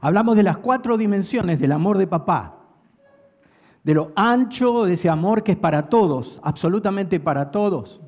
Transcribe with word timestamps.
Hablamos 0.00 0.36
de 0.36 0.42
las 0.42 0.58
cuatro 0.58 0.96
dimensiones 0.96 1.60
del 1.60 1.72
amor 1.72 1.98
de 1.98 2.06
papá. 2.06 2.56
De 3.82 3.94
lo 3.94 4.12
ancho 4.16 4.84
de 4.84 4.94
ese 4.94 5.08
amor 5.08 5.42
que 5.42 5.52
es 5.52 5.58
para 5.58 5.88
todos, 5.88 6.40
absolutamente 6.42 7.20
para 7.20 7.50
todos. 7.50 8.00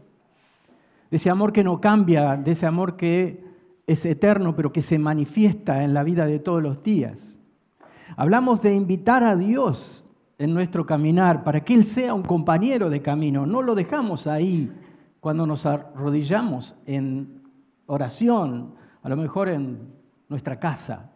De 1.10 1.16
ese 1.16 1.30
amor 1.30 1.52
que 1.52 1.64
no 1.64 1.80
cambia, 1.80 2.36
de 2.36 2.52
ese 2.52 2.66
amor 2.66 2.96
que 2.96 3.44
es 3.86 4.04
eterno, 4.04 4.54
pero 4.54 4.72
que 4.72 4.82
se 4.82 4.98
manifiesta 4.98 5.82
en 5.82 5.94
la 5.94 6.04
vida 6.04 6.26
de 6.26 6.38
todos 6.38 6.62
los 6.62 6.82
días. 6.82 7.40
Hablamos 8.16 8.62
de 8.62 8.74
invitar 8.74 9.24
a 9.24 9.36
Dios 9.36 10.04
en 10.38 10.54
nuestro 10.54 10.86
caminar 10.86 11.44
para 11.44 11.64
que 11.64 11.74
Él 11.74 11.84
sea 11.84 12.14
un 12.14 12.22
compañero 12.22 12.88
de 12.90 13.02
camino. 13.02 13.46
No 13.46 13.62
lo 13.62 13.74
dejamos 13.74 14.26
ahí 14.26 14.70
cuando 15.20 15.46
nos 15.46 15.66
arrodillamos 15.66 16.76
en 16.86 17.42
oración, 17.86 18.74
a 19.02 19.08
lo 19.08 19.16
mejor 19.16 19.48
en 19.48 19.92
nuestra 20.28 20.58
casa. 20.58 21.09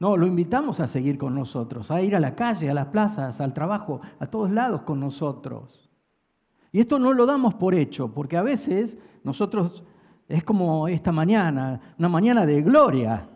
No, 0.00 0.16
lo 0.16 0.26
invitamos 0.26 0.80
a 0.80 0.86
seguir 0.86 1.18
con 1.18 1.34
nosotros, 1.34 1.90
a 1.90 2.00
ir 2.00 2.16
a 2.16 2.20
la 2.20 2.34
calle, 2.34 2.70
a 2.70 2.74
las 2.74 2.86
plazas, 2.86 3.38
al 3.42 3.52
trabajo, 3.52 4.00
a 4.18 4.26
todos 4.26 4.50
lados 4.50 4.80
con 4.82 4.98
nosotros. 4.98 5.90
Y 6.72 6.80
esto 6.80 6.98
no 6.98 7.12
lo 7.12 7.26
damos 7.26 7.54
por 7.54 7.74
hecho, 7.74 8.12
porque 8.12 8.38
a 8.38 8.42
veces 8.42 8.96
nosotros 9.22 9.82
es 10.26 10.42
como 10.42 10.88
esta 10.88 11.12
mañana, 11.12 11.94
una 11.98 12.08
mañana 12.08 12.46
de 12.46 12.62
gloria. 12.62 13.28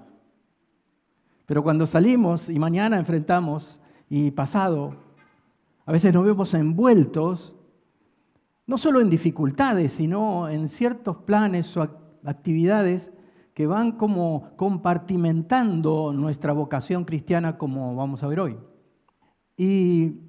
Pero 1.45 1.63
cuando 1.63 1.87
salimos 1.87 2.49
y 2.49 2.59
mañana 2.59 2.99
enfrentamos 2.99 3.79
y 4.09 4.31
pasado, 4.31 4.97
a 5.85 5.93
veces 5.93 6.15
nos 6.15 6.25
vemos 6.25 6.55
envueltos 6.55 7.55
no 8.67 8.79
solo 8.79 9.03
en 9.03 9.11
dificultades, 9.11 9.93
sino 9.93 10.49
en 10.49 10.69
ciertos 10.69 11.19
planes 11.19 11.77
o 11.77 11.83
actividades 12.25 13.13
que 13.55 13.69
van 13.69 13.93
como 13.93 14.51
compartimentando 14.57 16.13
nuestra 16.13 16.53
vocación 16.53 17.05
cristiana 17.05 17.57
como 17.57 17.95
vamos 17.95 18.23
a 18.23 18.27
ver 18.27 18.41
hoy. 18.41 18.59
Y 19.57 20.21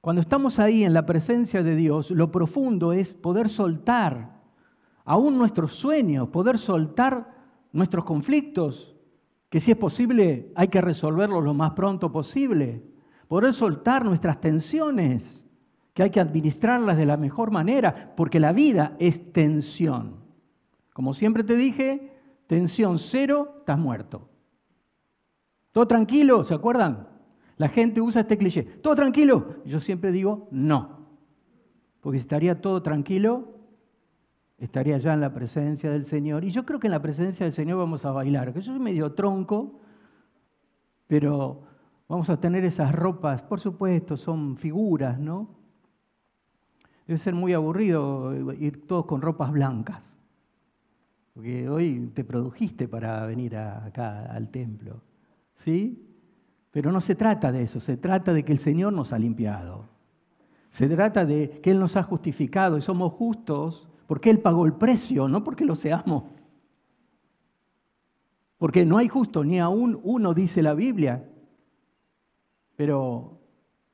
cuando 0.00 0.22
estamos 0.22 0.58
ahí 0.58 0.82
en 0.82 0.94
la 0.94 1.04
presencia 1.04 1.62
de 1.62 1.76
Dios, 1.76 2.10
lo 2.10 2.32
profundo 2.32 2.94
es 2.94 3.12
poder 3.12 3.50
soltar 3.50 4.40
aún 5.04 5.36
nuestros 5.36 5.74
sueños, 5.74 6.28
poder 6.30 6.58
soltar 6.58 7.34
nuestros 7.72 8.04
conflictos, 8.04 8.96
que 9.50 9.60
si 9.60 9.70
es 9.70 9.76
posible 9.76 10.50
hay 10.56 10.68
que 10.68 10.80
resolverlos 10.80 11.44
lo 11.44 11.52
más 11.52 11.72
pronto 11.72 12.10
posible, 12.10 12.82
poder 13.28 13.52
soltar 13.52 14.06
nuestras 14.06 14.40
tensiones, 14.40 15.42
que 15.92 16.02
hay 16.02 16.10
que 16.10 16.20
administrarlas 16.20 16.96
de 16.96 17.06
la 17.06 17.18
mejor 17.18 17.50
manera, 17.50 18.14
porque 18.16 18.40
la 18.40 18.52
vida 18.52 18.96
es 18.98 19.32
tensión. 19.32 20.16
Como 20.92 21.12
siempre 21.12 21.44
te 21.44 21.56
dije, 21.56 22.13
tensión 22.54 23.00
cero, 23.00 23.56
estás 23.58 23.76
muerto. 23.76 24.28
¿Todo 25.72 25.88
tranquilo? 25.88 26.44
¿Se 26.44 26.54
acuerdan? 26.54 27.08
La 27.56 27.68
gente 27.68 28.00
usa 28.00 28.20
este 28.20 28.38
cliché. 28.38 28.62
¿Todo 28.62 28.94
tranquilo? 28.94 29.56
Yo 29.64 29.80
siempre 29.80 30.12
digo 30.12 30.46
no. 30.52 31.08
Porque 32.00 32.18
si 32.18 32.22
estaría 32.22 32.60
todo 32.60 32.80
tranquilo, 32.80 33.56
estaría 34.56 34.98
ya 34.98 35.14
en 35.14 35.20
la 35.20 35.34
presencia 35.34 35.90
del 35.90 36.04
Señor. 36.04 36.44
Y 36.44 36.52
yo 36.52 36.64
creo 36.64 36.78
que 36.78 36.86
en 36.86 36.92
la 36.92 37.02
presencia 37.02 37.44
del 37.44 37.52
Señor 37.52 37.78
vamos 37.78 38.04
a 38.04 38.12
bailar, 38.12 38.52
que 38.52 38.60
yo 38.60 38.70
soy 38.70 38.78
medio 38.80 39.12
tronco, 39.14 39.80
pero 41.08 41.62
vamos 42.08 42.30
a 42.30 42.38
tener 42.38 42.64
esas 42.64 42.94
ropas, 42.94 43.42
por 43.42 43.58
supuesto, 43.58 44.16
son 44.16 44.56
figuras, 44.56 45.18
¿no? 45.18 45.48
Debe 47.04 47.18
ser 47.18 47.34
muy 47.34 47.52
aburrido 47.52 48.32
ir 48.52 48.86
todos 48.86 49.06
con 49.06 49.22
ropas 49.22 49.50
blancas, 49.50 50.16
porque 51.34 51.68
hoy 51.68 52.12
te 52.14 52.24
produjiste 52.24 52.86
para 52.86 53.26
venir 53.26 53.56
acá 53.56 54.26
al 54.32 54.50
templo, 54.50 55.02
¿sí? 55.54 56.00
Pero 56.70 56.92
no 56.92 57.00
se 57.00 57.16
trata 57.16 57.50
de 57.50 57.62
eso, 57.62 57.80
se 57.80 57.96
trata 57.96 58.32
de 58.32 58.44
que 58.44 58.52
el 58.52 58.60
Señor 58.60 58.92
nos 58.92 59.12
ha 59.12 59.18
limpiado. 59.18 59.88
Se 60.70 60.88
trata 60.88 61.26
de 61.26 61.60
que 61.60 61.72
Él 61.72 61.80
nos 61.80 61.96
ha 61.96 62.04
justificado 62.04 62.78
y 62.78 62.82
somos 62.82 63.12
justos 63.12 63.88
porque 64.06 64.30
Él 64.30 64.38
pagó 64.38 64.64
el 64.64 64.74
precio, 64.74 65.28
no 65.28 65.42
porque 65.42 65.64
lo 65.64 65.74
seamos. 65.74 66.24
Porque 68.56 68.84
no 68.84 68.98
hay 68.98 69.08
justo, 69.08 69.44
ni 69.44 69.58
aún 69.58 70.00
uno, 70.04 70.34
dice 70.34 70.62
la 70.62 70.74
Biblia. 70.74 71.28
Pero 72.76 73.40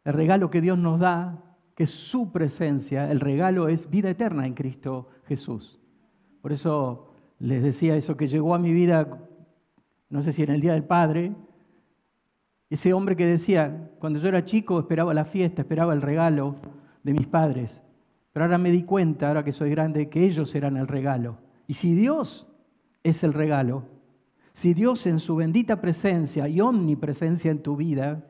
el 0.05 0.13
regalo 0.13 0.51
que 0.51 0.61
Dios 0.61 0.79
nos 0.79 1.01
da, 1.01 1.57
que 1.75 1.85
es 1.85 1.91
su 1.91 2.33
presencia, 2.33 3.11
el 3.11 3.21
regalo 3.21 3.69
es 3.69 3.89
vida 3.89 4.11
eterna 4.11 4.47
en 4.47 4.55
Cristo 4.55 5.09
Jesús. 5.25 5.81
Por 6.41 6.53
eso 6.53 7.10
les 7.41 7.63
decía 7.63 7.97
eso 7.97 8.17
que 8.17 8.29
llegó 8.29 8.55
a 8.55 8.59
mi 8.59 8.73
vida, 8.73 9.19
no 10.11 10.23
sé 10.23 10.33
si 10.33 10.43
en 10.43 10.51
el 10.51 10.61
Día 10.61 10.75
del 10.75 10.85
Padre, 10.85 11.35
ese 12.69 12.93
hombre 12.93 13.17
que 13.17 13.27
decía, 13.27 13.91
cuando 13.99 14.21
yo 14.21 14.29
era 14.29 14.45
chico 14.45 14.79
esperaba 14.79 15.13
la 15.13 15.25
fiesta, 15.25 15.63
esperaba 15.63 15.93
el 15.93 16.03
regalo 16.03 16.55
de 17.03 17.13
mis 17.13 17.27
padres. 17.27 17.83
Pero 18.33 18.45
ahora 18.45 18.59
me 18.59 18.71
di 18.71 18.85
cuenta, 18.85 19.29
ahora 19.29 19.43
que 19.43 19.53
soy 19.53 19.71
grande, 19.71 20.09
que 20.09 20.25
ellos 20.25 20.55
eran 20.55 20.77
el 20.77 20.87
regalo. 20.87 21.39
Y 21.67 21.75
si 21.75 21.95
Dios 21.95 22.49
es 23.03 23.25
el 23.25 23.33
regalo, 23.33 23.85
si 24.53 24.75
Dios 24.75 25.07
en 25.07 25.19
su 25.19 25.35
bendita 25.35 25.81
presencia 25.81 26.47
y 26.47 26.61
omnipresencia 26.61 27.51
en 27.51 27.63
tu 27.63 27.75
vida 27.75 28.25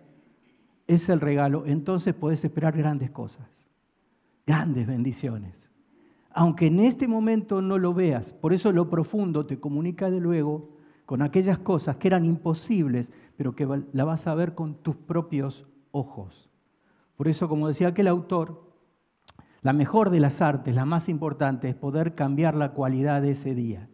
es 0.87 1.09
el 1.09 1.21
regalo, 1.21 1.65
entonces 1.67 2.15
puedes 2.15 2.43
esperar 2.45 2.77
grandes 2.77 3.11
cosas, 3.11 3.69
grandes 4.47 4.87
bendiciones. 4.87 5.71
Aunque 6.33 6.67
en 6.67 6.81
este 6.81 7.09
momento 7.09 7.61
no 7.61 7.79
lo 7.79 7.93
veas, 7.93 8.33
por 8.33 8.53
eso 8.53 8.73
lo 8.73 8.89
profundo 8.89 9.47
te 9.47 9.59
comunica 9.59 10.11
de 10.11 10.21
luego 10.21 10.71
con 11.07 11.23
aquellas 11.23 11.59
cosas 11.59 11.97
que 11.97 12.07
eran 12.07 12.25
imposibles, 12.25 13.13
pero 13.37 13.57
que 13.57 13.67
la 13.93 14.05
vas 14.05 14.29
a 14.29 14.35
ver 14.35 14.55
con 14.55 14.77
tus 14.77 14.95
propios 14.95 15.67
ojos. 15.91 16.49
Por 17.17 17.27
eso, 17.27 17.49
como 17.49 17.67
decía 17.67 17.89
aquel 17.89 18.07
autor, 18.07 18.71
la 19.63 19.73
mejor 19.73 20.11
de 20.11 20.21
las 20.21 20.41
artes, 20.41 20.75
la 20.75 20.85
más 20.85 21.09
importante, 21.09 21.69
es 21.69 21.75
poder 21.75 22.15
cambiar 22.15 22.55
la 22.55 22.73
cualidad 22.73 23.21
de 23.23 23.33
ese 23.33 23.55
día. 23.55 23.89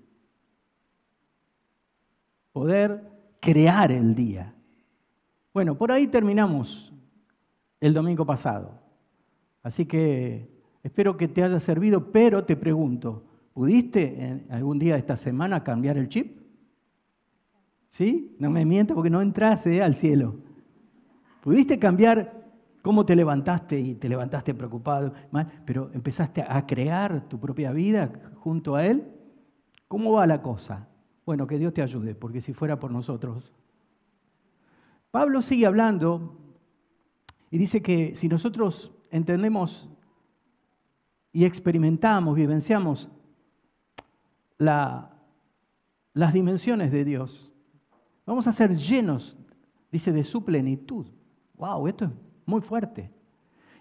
Poder 2.52 3.10
crear 3.40 3.90
el 3.90 4.14
día. 4.14 4.54
Bueno, 5.54 5.76
por 5.76 5.90
ahí 5.90 6.06
terminamos 6.06 6.92
el 7.80 7.94
domingo 7.94 8.26
pasado. 8.26 8.78
Así 9.62 9.86
que 9.86 10.55
espero 10.86 11.16
que 11.16 11.28
te 11.28 11.42
haya 11.42 11.58
servido, 11.58 12.12
pero 12.12 12.44
te 12.44 12.56
pregunto, 12.56 13.24
¿pudiste 13.52 14.24
en 14.24 14.46
algún 14.50 14.78
día 14.78 14.94
de 14.94 15.00
esta 15.00 15.16
semana 15.16 15.64
cambiar 15.64 15.98
el 15.98 16.08
chip? 16.08 16.40
¿Sí? 17.88 18.36
No 18.38 18.50
me 18.50 18.64
mientas 18.64 18.94
porque 18.94 19.10
no 19.10 19.20
entraste 19.20 19.82
al 19.82 19.94
cielo. 19.94 20.36
¿Pudiste 21.42 21.78
cambiar 21.78 22.36
cómo 22.82 23.04
te 23.04 23.16
levantaste 23.16 23.80
y 23.80 23.96
te 23.96 24.08
levantaste 24.08 24.54
preocupado, 24.54 25.12
pero 25.64 25.90
empezaste 25.92 26.44
a 26.46 26.64
crear 26.66 27.28
tu 27.28 27.40
propia 27.40 27.72
vida 27.72 28.12
junto 28.36 28.76
a 28.76 28.86
Él. 28.86 29.12
¿Cómo 29.88 30.12
va 30.12 30.26
la 30.28 30.40
cosa? 30.40 30.88
Bueno, 31.24 31.48
que 31.48 31.58
Dios 31.58 31.74
te 31.74 31.82
ayude, 31.82 32.14
porque 32.14 32.40
si 32.40 32.52
fuera 32.52 32.78
por 32.78 32.92
nosotros. 32.92 33.52
Pablo 35.10 35.42
sigue 35.42 35.66
hablando 35.66 36.38
y 37.50 37.58
dice 37.58 37.82
que 37.82 38.14
si 38.14 38.28
nosotros 38.28 38.92
entendemos 39.10 39.90
y 41.36 41.44
experimentamos, 41.44 42.34
vivenciamos 42.34 43.10
las 44.56 46.32
dimensiones 46.32 46.90
de 46.90 47.04
Dios, 47.04 47.52
vamos 48.24 48.46
a 48.46 48.52
ser 48.52 48.74
llenos, 48.74 49.36
dice, 49.92 50.12
de 50.12 50.24
su 50.24 50.42
plenitud. 50.46 51.06
¡Wow! 51.56 51.88
Esto 51.88 52.06
es 52.06 52.10
muy 52.46 52.62
fuerte. 52.62 53.12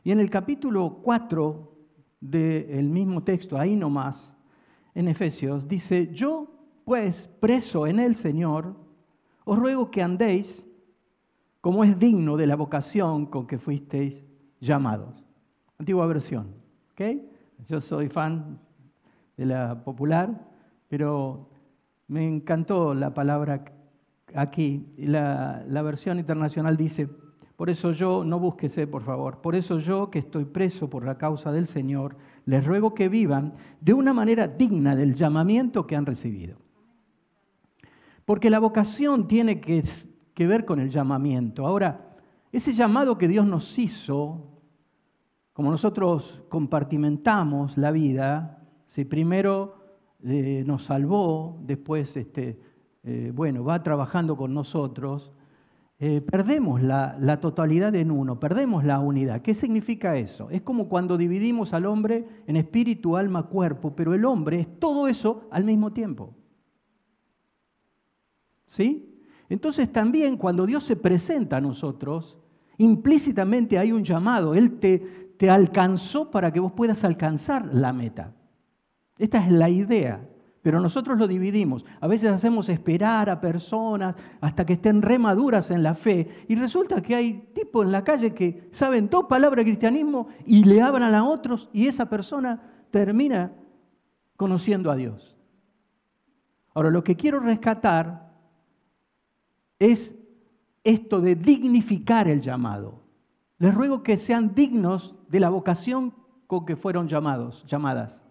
Y 0.03 0.11
en 0.11 0.19
el 0.19 0.29
capítulo 0.29 0.99
4 1.01 1.77
del 2.19 2.89
mismo 2.89 3.23
texto, 3.23 3.57
ahí 3.57 3.77
nomás, 3.77 4.33
en 4.93 5.07
Efesios, 5.07 5.66
dice, 5.66 6.09
yo 6.11 6.51
pues 6.83 7.29
preso 7.39 7.87
en 7.87 7.99
el 7.99 8.16
Señor, 8.16 8.75
os 9.45 9.57
ruego 9.57 9.89
que 9.91 10.01
andéis 10.01 10.67
como 11.61 11.85
es 11.85 11.97
digno 11.97 12.35
de 12.35 12.47
la 12.47 12.58
vocación 12.58 13.25
con 13.25 13.47
que 13.47 13.58
fuisteis 13.58 14.25
llamados. 14.59 15.23
Antigua 15.78 16.05
versión. 16.05 16.53
¿okay? 16.91 17.31
Yo 17.67 17.82
soy 17.82 18.09
fan 18.09 18.59
de 19.38 19.46
la 19.46 19.84
popular, 19.84 20.29
pero 20.88 21.50
me 22.08 22.28
encantó 22.28 22.94
la 22.94 23.14
palabra 23.14 23.66
aquí. 24.35 24.94
La, 24.97 25.64
la 25.67 25.82
versión 25.82 26.20
internacional 26.20 26.78
dice, 26.78 27.09
por 27.56 27.70
eso 27.72 27.91
yo, 27.91 28.23
no 28.23 28.40
búsquese, 28.40 28.85
por 28.85 29.02
favor, 29.02 29.41
por 29.41 29.56
eso 29.56 29.79
yo 29.79 30.12
que 30.12 30.20
estoy 30.20 30.46
preso 30.46 30.90
por 30.90 31.06
la 31.06 31.17
causa 31.17 31.52
del 31.52 31.66
Señor, 31.66 32.17
les 32.46 32.64
ruego 32.64 32.94
que 32.94 33.09
vivan 33.09 33.53
de 33.82 33.94
una 33.94 34.14
manera 34.14 34.47
digna 34.47 34.96
del 34.96 35.16
llamamiento 35.16 35.88
que 35.88 35.96
han 35.96 36.06
recibido. 36.06 36.58
Porque 38.26 38.52
la 38.52 38.59
vocación 38.59 39.28
tiene 39.28 39.59
que, 39.59 39.84
que 40.34 40.47
ver 40.47 40.66
con 40.66 40.79
el 40.79 40.90
llamamiento. 40.90 41.66
Ahora, 41.66 42.16
ese 42.52 42.73
llamado 42.73 43.18
que 43.18 43.28
Dios 43.28 43.47
nos 43.47 43.79
hizo, 43.79 44.54
como 45.55 45.72
nosotros 45.72 46.43
compartimentamos 46.49 47.78
la 47.78 47.91
vida, 47.91 48.61
si 48.90 49.05
primero 49.05 49.78
eh, 50.22 50.66
nos 50.67 50.84
salvó, 50.84 51.57
después 51.61 52.17
este, 52.17 52.59
eh, 53.05 53.31
bueno, 53.34 53.63
va 53.63 53.81
trabajando 53.81 54.35
con 54.35 54.53
nosotros, 54.53 55.31
eh, 55.97 56.19
perdemos 56.19 56.84
la, 56.84 57.16
la, 57.22 57.40
totalidad 57.40 57.96
en 57.96 58.11
uno, 58.11 58.37
perdemos 58.37 58.84
la 58.84 58.99
unidad. 58.99 59.41
¿Qué 59.41 59.53
significa 59.55 60.17
eso? 60.17 60.49
Es 60.49 60.61
como 60.61 60.90
cuando 60.90 61.17
dividimos 61.17 61.73
al 61.73 61.85
hombre 61.85 62.28
en 62.47 62.58
espíritu, 62.58 63.16
alma, 63.16 63.43
cuerpo, 63.43 63.96
pero 63.96 64.13
el 64.13 64.25
hombre 64.25 64.59
es 64.59 64.78
todo 64.78 65.08
eso 65.08 65.47
al 65.51 65.63
mismo 65.63 65.93
tiempo. 65.93 66.35
¿Sí? 68.67 69.22
Entonces 69.47 69.90
también 69.90 70.35
cuando 70.35 70.66
Dios 70.66 70.84
se 70.84 70.97
presenta 70.97 71.55
a 71.55 71.61
nosotros, 71.61 72.35
implícitamente 72.78 73.79
hay 73.79 73.93
un 73.93 74.03
llamado. 74.03 74.53
Él 74.53 74.79
te, 74.79 75.24
te 75.37 75.49
alcanzó 75.49 76.32
para 76.32 76.52
que 76.52 76.59
vos 76.59 76.72
puedas 76.72 77.03
alcanzar 77.03 77.73
la 77.73 77.93
meta. 77.93 78.34
Esta 79.17 79.40
es 79.40 79.52
la 79.52 79.70
idea 79.70 80.22
pero 80.66 80.79
nosotros 80.79 81.20
lo 81.20 81.28
dividimos. 81.28 81.85
A 82.02 82.08
veces 82.08 82.32
hacemos 82.32 82.70
esperar 82.70 83.29
a 83.29 83.40
personas 83.40 84.16
hasta 84.41 84.66
que 84.66 84.73
estén 84.73 85.03
remaduras 85.03 85.70
en 85.70 85.84
la 85.84 85.93
fe 85.93 86.43
y 86.47 86.55
resulta 86.55 87.03
que 87.03 87.14
hay 87.14 87.52
tipos 87.53 87.85
en 87.85 87.91
la 87.91 88.03
calle 88.03 88.34
que 88.34 88.67
saben 88.72 89.08
dos 89.08 89.26
palabras 89.26 89.58
de 89.58 89.72
cristianismo 89.72 90.28
y 90.43 90.64
le 90.64 90.82
hablan 90.82 91.14
a 91.14 91.23
otros 91.23 91.70
y 91.72 91.85
esa 91.85 92.09
persona 92.09 92.64
termina 92.90 93.53
conociendo 94.37 94.90
a 94.90 94.96
Dios. 94.96 95.37
Ahora, 96.73 96.90
lo 96.90 97.03
que 97.03 97.16
quiero 97.16 97.40
rescatar 97.40 98.34
es 99.78 100.20
esto 100.84 101.22
de 101.22 101.35
dignificar 101.35 102.28
el 102.28 102.41
llamado. 102.41 103.03
Les 103.57 103.73
ruego 103.73 104.03
que 104.03 104.17
sean 104.17 104.53
dignos 104.53 105.16
de 105.29 105.40
la 105.40 105.49
vocación 105.49 106.13
con 106.47 106.66
que 106.66 106.75
fueron 106.75 107.07
llamados, 107.07 107.66
llamadas. 107.67 108.23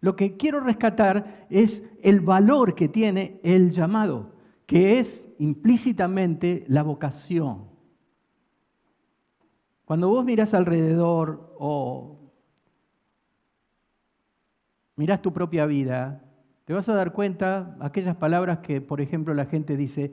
Lo 0.00 0.14
que 0.14 0.36
quiero 0.36 0.60
rescatar 0.60 1.46
es 1.50 1.90
el 2.02 2.20
valor 2.20 2.74
que 2.74 2.88
tiene 2.88 3.40
el 3.42 3.70
llamado, 3.70 4.32
que 4.66 4.98
es 4.98 5.28
implícitamente 5.38 6.64
la 6.68 6.82
vocación. 6.82 7.66
Cuando 9.84 10.08
vos 10.08 10.24
mirás 10.24 10.54
alrededor 10.54 11.54
o 11.58 12.18
mirás 14.96 15.22
tu 15.22 15.32
propia 15.32 15.64
vida, 15.64 16.22
te 16.64 16.74
vas 16.74 16.88
a 16.90 16.94
dar 16.94 17.12
cuenta 17.12 17.76
aquellas 17.80 18.14
palabras 18.16 18.58
que, 18.58 18.82
por 18.82 19.00
ejemplo, 19.00 19.32
la 19.32 19.46
gente 19.46 19.76
dice, 19.76 20.12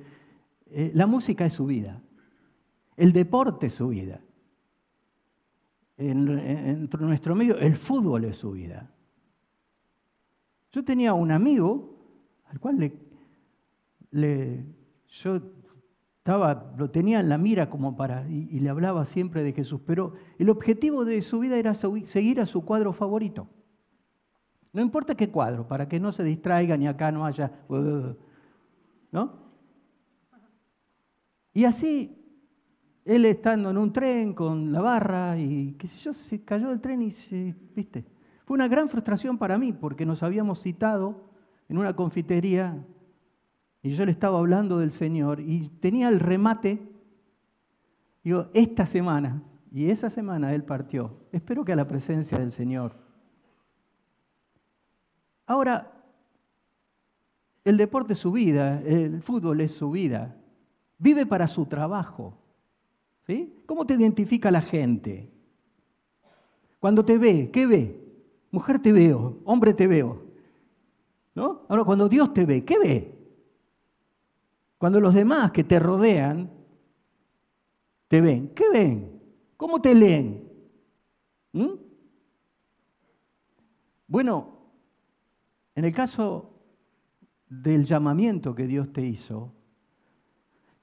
eh, 0.68 0.92
la 0.94 1.06
música 1.06 1.46
es 1.46 1.54
su 1.54 1.66
vida, 1.66 2.02
el 2.98 3.14
deporte 3.14 3.68
es 3.68 3.74
su 3.74 3.90
vida, 3.90 4.22
en, 5.98 6.90
nuestro 7.00 7.36
medio 7.36 7.58
el 7.58 7.76
fútbol 7.76 8.26
es 8.26 8.38
su 8.38 8.52
vida. 8.52 8.92
Yo 10.72 10.84
tenía 10.84 11.14
un 11.14 11.32
amigo 11.32 11.96
al 12.46 12.60
cual 12.60 12.92
le, 14.12 14.66
yo 15.08 15.42
estaba, 16.18 16.74
lo 16.78 16.90
tenía 16.90 17.20
en 17.20 17.30
la 17.30 17.38
mira 17.38 17.70
como 17.70 17.96
para, 17.96 18.28
y, 18.30 18.60
le 18.60 18.70
hablaba 18.70 19.06
siempre 19.06 19.44
de 19.44 19.54
Jesús, 19.54 19.82
pero 19.86 20.14
el 20.38 20.50
objetivo 20.50 21.06
de 21.06 21.22
su 21.22 21.40
vida 21.40 21.58
era 21.58 21.74
seguir 21.74 22.42
a 22.42 22.46
su 22.46 22.66
cuadro 22.66 22.94
favorito. 22.94 23.48
No 24.74 24.82
importa 24.82 25.16
qué 25.16 25.30
cuadro, 25.30 25.68
para 25.68 25.88
que 25.88 26.00
no 26.00 26.12
se 26.12 26.24
distraigan 26.24 26.82
y 26.82 26.88
acá 26.88 27.12
no 27.12 27.26
haya... 27.26 27.52
¿No? 29.12 29.46
Y 31.54 31.64
así, 31.64 32.25
él 33.06 33.26
estando 33.26 33.70
en 33.70 33.78
un 33.78 33.94
tren 33.94 34.34
con 34.34 34.72
la 34.72 34.82
barra 34.82 35.38
y 35.38 35.76
qué 35.78 35.88
sé 35.88 35.98
yo, 35.98 36.14
se 36.14 36.44
cayó 36.44 36.70
del 36.70 36.82
tren 36.82 37.02
y 37.04 37.12
se, 37.12 37.56
viste, 37.76 38.04
fue 38.46 38.56
una 38.56 38.68
gran 38.68 38.90
frustración 38.90 39.38
para 39.38 39.58
mí 39.58 39.72
porque 39.72 40.06
nos 40.06 40.24
habíamos 40.24 40.62
citado 40.62 41.30
en 41.70 41.78
una 41.78 41.96
confitería 41.96 42.84
y 43.84 43.92
yo 43.92 44.06
le 44.06 44.12
estaba 44.12 44.40
hablando 44.40 44.80
del 44.80 44.92
Señor 44.92 45.40
y 45.40 45.70
tenía 45.70 46.10
el 46.10 46.20
remate, 46.20 46.82
digo, 48.24 48.48
esta 48.54 48.88
semana, 48.88 49.44
y 49.72 49.90
esa 49.90 50.10
semana 50.10 50.54
Él 50.56 50.64
partió. 50.64 51.18
Espero 51.34 51.66
que 51.66 51.74
a 51.74 51.76
la 51.76 51.86
presencia 51.86 52.38
del 52.38 52.50
Señor. 52.50 52.96
Ahora, 55.46 55.92
el 57.66 57.76
deporte 57.76 58.14
es 58.14 58.20
su 58.20 58.32
vida, 58.32 58.82
el 58.84 59.22
fútbol 59.22 59.60
es 59.60 59.74
su 59.74 59.92
vida. 59.92 60.36
Vive 60.98 61.26
para 61.26 61.50
su 61.50 61.66
trabajo. 61.66 62.38
¿Cómo 63.66 63.86
te 63.86 63.96
identifica 63.96 64.52
la 64.52 64.62
gente? 64.62 65.32
Cuando 66.80 67.04
te 67.04 67.18
ve, 67.18 67.50
¿qué 67.52 67.66
ve? 67.66 68.02
Mujer 68.52 68.80
te 68.80 68.92
veo, 68.92 69.40
hombre 69.46 69.74
te 69.74 69.88
veo. 69.88 70.24
¿No? 71.34 71.66
Ahora, 71.68 71.84
cuando 71.84 72.08
Dios 72.08 72.34
te 72.34 72.46
ve, 72.46 72.64
¿qué 72.64 72.78
ve? 72.78 73.16
Cuando 74.78 75.00
los 75.00 75.14
demás 75.14 75.52
que 75.52 75.64
te 75.64 75.80
rodean 75.80 76.52
te 78.08 78.22
ven, 78.22 78.50
¿qué 78.50 78.70
ven? 78.70 79.22
¿Cómo 79.58 79.82
te 79.82 79.96
leen? 79.96 80.48
¿Mm? 81.54 81.74
Bueno, 84.08 84.60
en 85.74 85.86
el 85.86 85.94
caso 85.94 86.54
del 87.50 87.86
llamamiento 87.86 88.54
que 88.54 88.68
Dios 88.68 88.94
te 88.94 89.02
hizo 89.02 89.55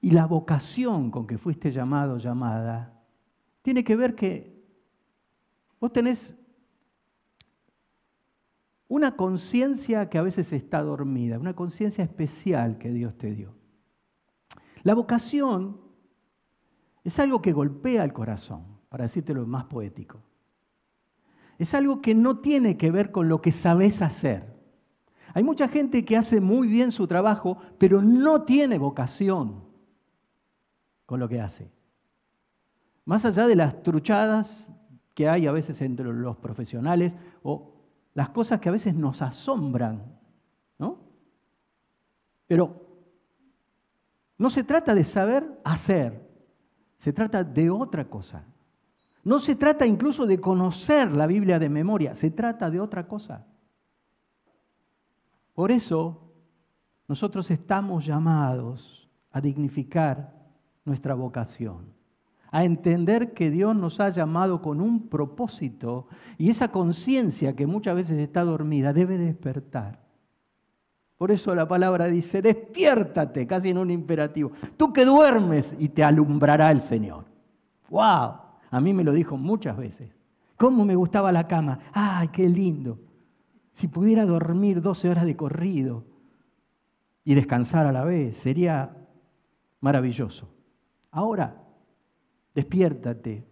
y 0.03 0.11
la 0.11 0.27
vocación 0.27 1.13
con 1.13 1.29
que 1.29 1.39
fuiste 1.39 1.71
llamado, 1.71 2.19
llamada, 2.19 3.01
tiene 3.63 3.85
que 3.85 3.95
ver 3.95 4.17
que 4.17 4.61
vos 5.81 5.93
tenés 5.93 6.37
una 8.89 9.17
conciencia 9.17 10.11
que 10.11 10.19
a 10.19 10.23
veces 10.23 10.53
está 10.53 10.83
dormida, 10.83 11.39
una 11.39 11.55
conciencia 11.55 12.03
especial 12.03 12.79
que 12.79 12.91
Dios 12.91 13.17
te 13.17 13.33
dio. 13.33 13.55
La 14.83 14.95
vocación 14.95 15.81
es 17.05 17.21
algo 17.21 17.41
que 17.41 17.53
golpea 17.53 18.03
el 18.03 18.13
corazón, 18.13 18.65
para 18.89 19.05
decirte 19.05 19.33
lo 19.33 19.47
más 19.47 19.67
poético. 19.67 20.21
Es 21.59 21.75
algo 21.75 22.03
que 22.03 22.17
no 22.17 22.41
tiene 22.41 22.77
que 22.77 22.91
ver 22.91 23.13
con 23.13 23.29
lo 23.29 23.41
que 23.41 23.53
sabes 23.53 24.03
hacer. 24.03 24.53
Hay 25.33 25.45
mucha 25.45 25.69
gente 25.69 26.05
que 26.05 26.17
hace 26.17 26.41
muy 26.41 26.67
bien 26.67 26.91
su 26.91 27.07
trabajo, 27.07 27.59
pero 27.79 28.03
no 28.03 28.43
tiene 28.43 28.79
vocación 28.79 29.72
con 31.13 31.21
lo 31.21 31.29
que 31.29 31.43
hace. 31.43 31.71
Más 33.05 33.27
allá 33.27 33.47
de 33.47 33.55
las 33.55 33.83
truchadas 33.83 34.73
que 35.13 35.29
hay 35.29 35.47
a 35.47 35.53
veces 35.53 35.83
entre 35.83 36.11
los 36.11 36.39
profesionales 36.39 37.15
o 37.43 37.75
las 38.15 38.31
cosas 38.31 38.61
que 38.61 38.71
a 38.71 38.73
veces 38.73 38.95
nos 38.95 39.21
asombran, 39.21 40.19
¿no? 40.79 41.01
Pero 42.47 42.87
no 44.39 44.49
se 44.49 44.65
trata 44.65 44.95
de 44.95 45.05
saber 45.05 45.61
hacer, 45.65 46.31
se 46.97 47.13
trata 47.13 47.45
de 47.45 47.69
otra 47.69 48.09
cosa. 48.09 48.47
No 49.23 49.39
se 49.39 49.55
trata 49.55 49.85
incluso 49.85 50.25
de 50.25 50.41
conocer 50.41 51.15
la 51.15 51.27
Biblia 51.27 51.59
de 51.59 51.69
memoria, 51.69 52.15
se 52.15 52.31
trata 52.31 52.71
de 52.71 52.81
otra 52.81 53.07
cosa. 53.07 53.45
Por 55.53 55.73
eso 55.73 56.33
nosotros 57.07 57.51
estamos 57.51 58.07
llamados 58.07 59.11
a 59.31 59.43
dignificar 59.43 60.41
nuestra 60.85 61.15
vocación 61.15 62.03
a 62.53 62.65
entender 62.65 63.33
que 63.33 63.51
Dios 63.51 63.75
nos 63.75 63.99
ha 63.99 64.11
llamado 64.11 64.61
con 64.61 64.81
un 64.83 65.09
propósito 65.09 66.07
y 66.37 66.51
esa 66.51 66.69
conciencia 66.69 67.57
que 67.57 67.67
muchas 67.67 67.97
veces 67.97 68.21
está 68.21 68.45
dormida 68.45 68.93
debe 68.93 69.17
despertar. 69.17 70.03
Por 71.17 71.31
eso 71.31 71.55
la 71.55 71.67
palabra 71.67 72.07
dice, 72.07 72.43
despiértate, 72.43 73.47
casi 73.47 73.71
en 73.71 73.79
un 73.79 73.91
imperativo. 73.91 74.53
Tú 74.77 74.93
que 74.93 75.07
duermes 75.07 75.75
y 75.79 75.89
te 75.89 76.05
alumbrará 76.05 76.71
el 76.71 76.83
Señor. 76.83 77.25
¡Wow! 77.89 78.35
A 78.71 78.81
mí 78.83 78.93
me 78.93 79.05
lo 79.05 79.13
dijo 79.13 79.39
muchas 79.39 79.77
veces. 79.77 80.11
¿Cómo 80.59 80.85
me 80.85 80.95
gustaba 80.95 81.33
la 81.33 81.49
cama? 81.49 81.79
¡Ay, 81.93 82.29
qué 82.29 82.49
lindo! 82.49 82.99
Si 83.73 83.89
pudiera 83.89 84.27
dormir 84.27 84.83
12 84.83 85.09
horas 85.09 85.25
de 85.25 85.37
corrido 85.37 86.05
y 87.25 87.35
descansar 87.35 87.87
a 87.87 87.93
la 87.93 88.05
vez, 88.05 88.37
sería 88.37 88.95
maravilloso. 89.81 90.53
Ahora, 91.13 91.63
Despiértate, 92.55 93.47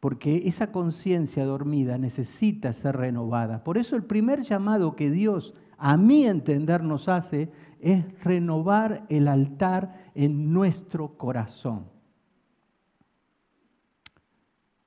porque 0.00 0.42
esa 0.46 0.72
conciencia 0.72 1.44
dormida 1.44 1.98
necesita 1.98 2.72
ser 2.72 2.96
renovada. 2.96 3.62
Por 3.62 3.78
eso 3.78 3.96
el 3.96 4.04
primer 4.04 4.42
llamado 4.42 4.96
que 4.96 5.10
Dios, 5.10 5.54
a 5.78 5.96
mi 5.96 6.26
entender, 6.26 6.82
nos 6.82 7.08
hace 7.08 7.50
es 7.80 8.04
renovar 8.24 9.06
el 9.08 9.28
altar 9.28 10.10
en 10.14 10.52
nuestro 10.52 11.16
corazón. 11.16 11.86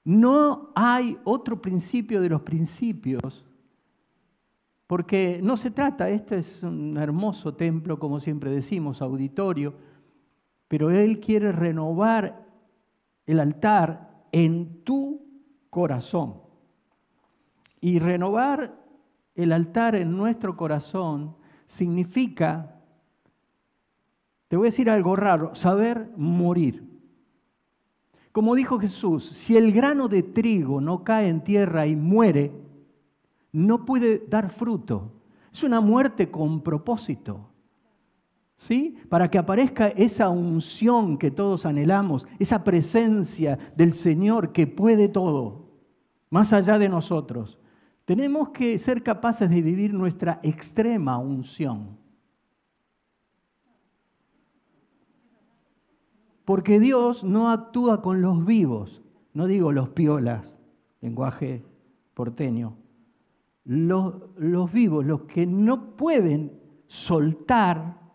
No 0.03 0.71
hay 0.75 1.17
otro 1.23 1.61
principio 1.61 2.19
de 2.19 2.29
los 2.29 2.41
principios, 2.41 3.45
porque 4.87 5.39
no 5.41 5.55
se 5.55 5.71
trata, 5.71 6.09
este 6.09 6.39
es 6.39 6.63
un 6.63 6.97
hermoso 6.97 7.53
templo, 7.53 7.99
como 7.99 8.19
siempre 8.19 8.49
decimos, 8.49 9.01
auditorio, 9.01 9.75
pero 10.69 10.91
Él 10.91 11.19
quiere 11.19 11.51
renovar 11.51 12.45
el 13.25 13.41
altar 13.41 14.23
en 14.31 14.83
tu 14.85 15.25
corazón. 15.69 16.35
Y 17.81 17.99
renovar 17.99 18.79
el 19.35 19.51
altar 19.51 19.95
en 19.95 20.15
nuestro 20.15 20.55
corazón 20.55 21.35
significa 21.67 22.75
Te 24.47 24.55
voy 24.55 24.67
a 24.67 24.71
decir 24.71 24.89
algo 24.89 25.15
raro, 25.15 25.55
saber 25.55 26.11
morir. 26.15 26.87
Como 28.31 28.55
dijo 28.55 28.79
Jesús, 28.79 29.25
si 29.25 29.57
el 29.57 29.71
grano 29.71 30.07
de 30.07 30.23
trigo 30.23 30.81
no 30.81 31.03
cae 31.03 31.29
en 31.29 31.43
tierra 31.43 31.87
y 31.87 31.95
muere, 31.95 32.51
no 33.51 33.85
puede 33.85 34.19
dar 34.27 34.49
fruto. 34.49 35.11
Es 35.51 35.63
una 35.63 35.81
muerte 35.81 36.29
con 36.29 36.61
propósito. 36.61 37.48
¿Sí? 38.59 38.97
Para 39.07 39.31
que 39.31 39.37
aparezca 39.37 39.87
esa 39.87 40.27
unción 40.27 41.17
que 41.17 41.31
todos 41.31 41.65
anhelamos, 41.65 42.27
esa 42.39 42.65
presencia 42.65 43.57
del 43.77 43.93
Señor 43.93 44.51
que 44.51 44.67
puede 44.67 45.07
todo, 45.07 45.69
más 46.29 46.51
allá 46.51 46.77
de 46.77 46.89
nosotros. 46.89 47.57
Tenemos 48.03 48.49
que 48.49 48.77
ser 48.77 49.01
capaces 49.01 49.49
de 49.49 49.61
vivir 49.61 49.93
nuestra 49.93 50.41
extrema 50.43 51.17
unción. 51.17 51.97
Porque 56.43 56.81
Dios 56.81 57.23
no 57.23 57.51
actúa 57.51 58.01
con 58.01 58.21
los 58.21 58.45
vivos, 58.45 59.01
no 59.33 59.47
digo 59.47 59.71
los 59.71 59.87
piolas, 59.87 60.53
lenguaje 60.99 61.63
porteño, 62.13 62.75
los, 63.63 64.15
los 64.35 64.69
vivos, 64.69 65.05
los 65.05 65.21
que 65.21 65.47
no 65.47 65.95
pueden 65.95 66.59
soltar. 66.87 68.08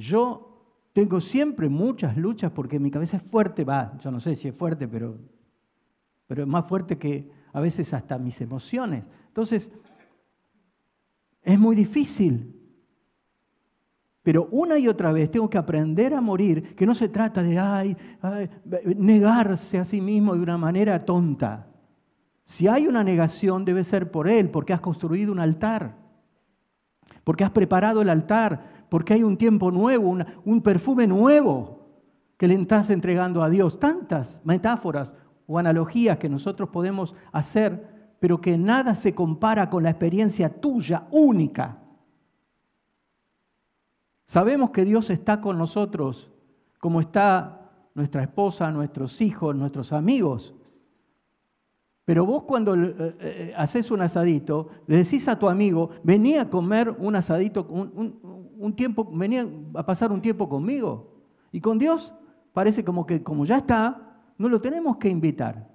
Yo 0.00 0.64
tengo 0.92 1.20
siempre 1.20 1.68
muchas 1.68 2.16
luchas 2.16 2.50
porque 2.52 2.78
mi 2.78 2.90
cabeza 2.90 3.18
es 3.18 3.22
fuerte, 3.22 3.64
va, 3.64 3.96
yo 3.98 4.10
no 4.10 4.20
sé 4.20 4.34
si 4.34 4.48
es 4.48 4.54
fuerte, 4.54 4.88
pero, 4.88 5.18
pero 6.26 6.42
es 6.42 6.48
más 6.48 6.66
fuerte 6.66 6.98
que 6.98 7.30
a 7.52 7.60
veces 7.60 7.92
hasta 7.92 8.18
mis 8.18 8.40
emociones. 8.40 9.04
Entonces, 9.28 9.70
es 11.42 11.58
muy 11.58 11.76
difícil 11.76 12.60
pero 14.22 14.48
una 14.50 14.78
y 14.78 14.86
otra 14.86 15.12
vez 15.12 15.30
tengo 15.30 15.48
que 15.48 15.58
aprender 15.58 16.14
a 16.14 16.20
morir, 16.20 16.74
que 16.76 16.86
no 16.86 16.94
se 16.94 17.08
trata 17.08 17.42
de 17.42 17.58
ay, 17.58 17.96
negarse 18.96 19.78
a 19.78 19.84
sí 19.84 20.00
mismo 20.00 20.34
de 20.34 20.40
una 20.40 20.58
manera 20.58 21.04
tonta. 21.04 21.66
Si 22.44 22.68
hay 22.68 22.86
una 22.86 23.02
negación 23.02 23.64
debe 23.64 23.82
ser 23.82 24.10
por 24.10 24.28
Él, 24.28 24.50
porque 24.50 24.72
has 24.72 24.80
construido 24.80 25.32
un 25.32 25.38
altar, 25.38 25.96
porque 27.24 27.44
has 27.44 27.50
preparado 27.50 28.02
el 28.02 28.10
altar, 28.10 28.79
porque 28.90 29.14
hay 29.14 29.22
un 29.22 29.36
tiempo 29.36 29.70
nuevo, 29.70 30.18
un 30.44 30.60
perfume 30.60 31.06
nuevo 31.06 31.88
que 32.36 32.48
le 32.48 32.54
estás 32.54 32.90
entregando 32.90 33.42
a 33.42 33.48
Dios. 33.48 33.80
Tantas 33.80 34.40
metáforas 34.44 35.14
o 35.46 35.58
analogías 35.58 36.18
que 36.18 36.28
nosotros 36.28 36.68
podemos 36.68 37.14
hacer, 37.32 38.14
pero 38.20 38.40
que 38.40 38.58
nada 38.58 38.94
se 38.94 39.14
compara 39.14 39.70
con 39.70 39.82
la 39.82 39.90
experiencia 39.90 40.60
tuya 40.60 41.06
única 41.10 41.80
Sabemos 44.30 44.70
que 44.70 44.84
Dios 44.84 45.10
está 45.10 45.40
con 45.40 45.58
nosotros, 45.58 46.30
como 46.78 47.00
está 47.00 47.72
nuestra 47.96 48.22
esposa, 48.22 48.70
nuestros 48.70 49.20
hijos, 49.20 49.56
nuestros 49.56 49.92
amigos. 49.92 50.54
Pero 52.10 52.26
vos 52.26 52.42
cuando 52.42 52.74
eh, 52.74 53.14
eh, 53.20 53.54
haces 53.56 53.88
un 53.92 54.02
asadito, 54.02 54.68
le 54.88 54.96
decís 54.96 55.28
a 55.28 55.38
tu 55.38 55.48
amigo, 55.48 55.90
venía 56.02 56.42
a 56.42 56.50
comer 56.50 56.90
un 56.98 57.14
asadito, 57.14 57.62
un, 57.68 58.74
tiempo, 58.74 59.08
venía 59.12 59.48
a 59.76 59.86
pasar 59.86 60.10
un 60.10 60.20
tiempo 60.20 60.48
conmigo. 60.48 61.22
Y 61.52 61.60
con 61.60 61.78
Dios 61.78 62.12
parece 62.52 62.84
como 62.84 63.06
que 63.06 63.22
como 63.22 63.44
ya 63.44 63.58
está, 63.58 64.24
no 64.38 64.48
lo 64.48 64.60
tenemos 64.60 64.96
que 64.96 65.08
invitar. 65.08 65.70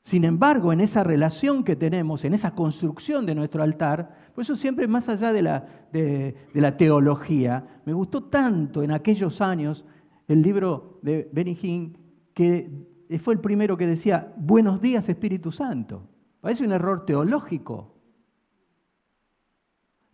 Sin 0.00 0.24
embargo, 0.24 0.72
en 0.72 0.80
esa 0.80 1.04
relación 1.04 1.62
que 1.62 1.76
tenemos, 1.76 2.24
en 2.24 2.32
esa 2.32 2.54
construcción 2.54 3.26
de 3.26 3.34
nuestro 3.34 3.62
altar, 3.62 4.30
por 4.34 4.40
eso 4.40 4.56
siempre 4.56 4.88
más 4.88 5.10
allá 5.10 5.30
de 5.30 5.42
la, 5.42 5.66
de, 5.92 6.34
la 6.54 6.74
teología, 6.78 7.82
me 7.84 7.92
gustó 7.92 8.24
tanto 8.24 8.82
en 8.82 8.92
aquellos 8.92 9.42
años 9.42 9.84
el 10.26 10.40
libro 10.40 11.00
de 11.02 11.28
Benny 11.34 11.58
Hinn, 11.60 11.98
que 12.32 12.88
fue 13.16 13.32
el 13.32 13.40
primero 13.40 13.78
que 13.78 13.86
decía, 13.86 14.34
buenos 14.36 14.82
días 14.82 15.08
Espíritu 15.08 15.50
Santo. 15.50 16.02
Parece 16.40 16.64
un 16.64 16.72
error 16.72 17.06
teológico. 17.06 17.94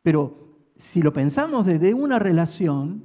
Pero 0.02 0.58
si 0.76 1.02
lo 1.02 1.12
pensamos 1.12 1.66
desde 1.66 1.92
una 1.94 2.18
relación, 2.18 3.04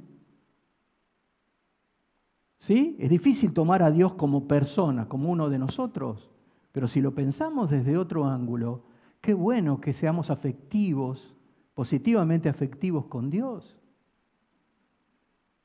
¿sí? 2.58 2.96
Es 3.00 3.10
difícil 3.10 3.52
tomar 3.52 3.82
a 3.82 3.90
Dios 3.90 4.14
como 4.14 4.46
persona, 4.46 5.08
como 5.08 5.30
uno 5.30 5.48
de 5.48 5.58
nosotros. 5.58 6.30
Pero 6.72 6.86
si 6.86 7.00
lo 7.00 7.14
pensamos 7.14 7.70
desde 7.70 7.96
otro 7.96 8.26
ángulo, 8.26 8.84
qué 9.20 9.34
bueno 9.34 9.80
que 9.80 9.92
seamos 9.92 10.30
afectivos, 10.30 11.34
positivamente 11.74 12.48
afectivos 12.48 13.06
con 13.06 13.30
Dios. 13.30 13.76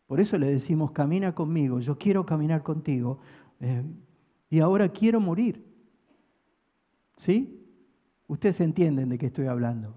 Por 0.08 0.20
eso 0.20 0.38
le 0.38 0.48
decimos, 0.48 0.92
camina 0.92 1.34
conmigo, 1.34 1.80
yo 1.80 1.98
quiero 1.98 2.26
caminar 2.26 2.64
contigo 2.64 3.20
eh, 3.60 3.84
y 4.50 4.60
ahora 4.60 4.90
quiero 4.90 5.20
morir. 5.20 5.66
¿Sí? 7.18 7.62
Ustedes 8.28 8.60
entienden 8.62 9.10
de 9.10 9.18
qué 9.18 9.28
estoy 9.28 9.48
hablando. 9.48 9.96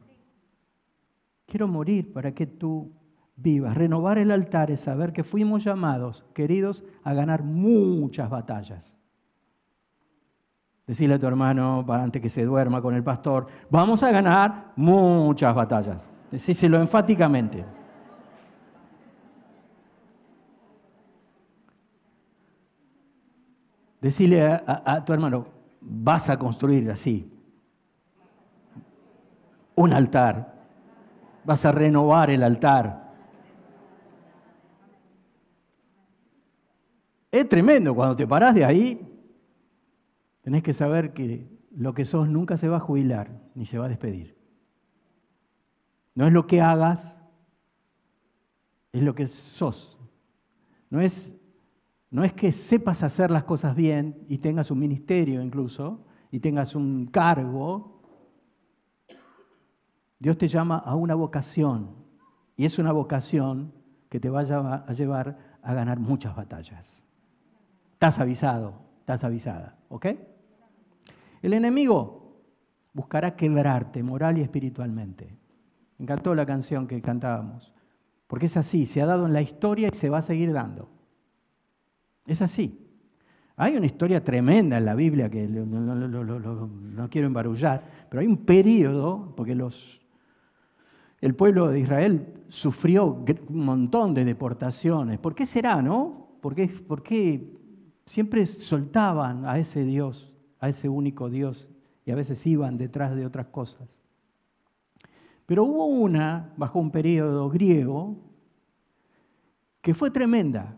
Quiero 1.47 1.67
morir 1.67 2.13
para 2.13 2.33
que 2.33 2.47
tú 2.47 2.93
vivas. 3.37 3.77
Renovar 3.77 4.19
el 4.19 4.31
altar 4.31 4.71
es 4.71 4.81
saber 4.81 5.13
que 5.13 5.25
fuimos 5.25 5.65
llamados, 5.65 6.25
queridos, 6.35 6.85
a 7.03 7.15
ganar 7.15 7.43
muchas 7.43 8.29
batallas. 8.29 8.95
Decirle 10.87 11.17
a 11.17 11.19
tu 11.19 11.27
hermano, 11.27 11.85
antes 11.89 12.21
que 12.23 12.31
se 12.31 12.45
duerma 12.45 12.81
con 12.81 12.95
el 12.95 13.05
pastor, 13.05 13.47
vamos 13.71 14.03
a 14.03 14.11
ganar 14.11 14.73
muchas 14.77 15.55
batallas. 15.55 16.09
Decíselo 16.31 16.81
enfáticamente. 16.81 17.65
Decirle 24.01 24.43
a, 24.45 25.05
tu 25.05 25.13
hermano, 25.13 25.47
vas 25.81 26.31
a 26.31 26.39
construir 26.39 26.91
así 26.91 27.33
un 29.75 29.93
altar, 29.93 30.55
vas 31.45 31.65
a 31.65 31.73
renovar 31.73 32.31
el 32.31 32.43
altar. 32.43 33.13
Es 37.31 37.49
tremendo 37.49 37.95
cuando 37.95 38.17
te 38.17 38.27
parás 38.27 38.55
de 38.55 38.65
ahí, 38.65 39.01
tenés 40.43 40.63
que 40.63 40.73
saber 40.73 41.13
que 41.13 41.49
lo 41.71 41.95
que 41.95 42.05
sos 42.05 42.29
nunca 42.29 42.57
se 42.57 42.69
va 42.69 42.79
a 42.79 42.81
jubilar 42.81 43.31
ni 43.55 43.67
se 43.67 43.79
va 43.79 43.87
a 43.87 43.89
despedir. 43.89 44.37
No 46.15 46.27
es 46.27 46.33
lo 46.33 46.49
que 46.49 46.61
hagas, 46.61 47.17
es 48.93 49.03
lo 49.05 49.15
que 49.15 49.29
sos. 49.29 49.97
No 50.91 51.01
es, 51.01 51.38
no 52.11 52.25
es 52.25 52.33
que 52.33 52.53
sepas 52.53 53.03
hacer 53.03 53.31
las 53.31 53.45
cosas 53.45 53.77
bien 53.77 54.25
y 54.29 54.39
tengas 54.39 54.71
un 54.71 54.79
ministerio 54.79 55.43
incluso, 55.43 56.05
y 56.31 56.41
tengas 56.41 56.75
un 56.75 57.07
cargo. 57.07 58.03
Dios 60.19 60.37
te 60.37 60.49
llama 60.49 60.79
a 60.79 60.95
una 60.95 61.15
vocación, 61.15 61.95
y 62.57 62.65
es 62.65 62.79
una 62.79 62.93
vocación 62.93 63.73
que 64.09 64.21
te 64.21 64.31
va 64.31 64.41
a 64.41 64.93
llevar 64.93 65.39
a 65.63 65.75
ganar 65.75 66.01
muchas 66.01 66.35
batallas. 66.35 67.03
Estás 67.93 68.19
avisado, 68.19 68.75
estás 69.01 69.25
avisada, 69.25 69.79
¿ok? 69.89 70.07
El 71.43 71.53
enemigo 71.53 72.43
buscará 72.93 73.37
quebrarte 73.37 74.03
moral 74.03 74.39
y 74.39 74.43
espiritualmente. 74.43 75.37
Me 75.99 76.05
encantó 76.05 76.35
la 76.35 76.47
canción 76.47 76.87
que 76.87 77.01
cantábamos, 77.03 77.73
porque 78.27 78.47
es 78.47 78.57
así, 78.57 78.87
se 78.87 79.03
ha 79.03 79.07
dado 79.07 79.27
en 79.27 79.33
la 79.33 79.43
historia 79.43 79.89
y 79.93 79.97
se 79.97 80.11
va 80.11 80.19
a 80.19 80.23
seguir 80.23 80.53
dando. 80.53 80.98
Es 82.29 82.41
así. 82.41 82.79
Hay 83.57 83.77
una 83.77 83.87
historia 83.87 84.23
tremenda 84.23 84.79
en 84.79 84.85
la 84.85 84.95
Biblia 84.95 85.29
que 85.29 85.49
no, 85.49 87.11
quiero 87.11 87.27
embarullar, 87.27 88.07
pero 88.09 88.21
hay 88.21 88.29
un 88.29 88.37
periodo, 88.37 89.35
porque 89.37 89.57
los, 89.57 90.07
el 91.21 91.35
pueblo 91.35 91.69
de 91.69 91.81
Israel 91.81 92.35
sufrió 92.49 93.25
un 93.49 93.65
montón 93.65 94.15
de 94.15 94.25
deportaciones. 94.25 95.19
¿Por 95.19 95.35
qué 95.35 95.45
será, 95.45 95.83
no? 95.83 96.29
¿Por 96.41 96.55
qué, 96.55 96.69
por 96.69 97.03
qué 97.03 97.53
siempre 98.07 98.47
soltaban 98.47 99.45
a 99.45 99.59
ese 99.59 99.83
Dios? 99.83 100.29
a 100.61 100.69
ese 100.69 100.89
único 100.89 101.31
Dios 101.31 101.69
y 102.05 102.11
a 102.11 102.15
veces 102.15 102.45
iban 102.47 102.79
detrás 102.79 103.15
de 103.15 103.27
otras 103.27 103.47
cosas. 103.47 103.99
Pero 105.47 105.65
hubo 105.65 105.87
una, 105.87 106.53
bajo 106.57 106.79
un 106.79 106.91
periodo 106.91 107.49
griego, 107.49 108.17
que 109.81 109.95
fue 109.95 110.11
tremenda, 110.11 110.77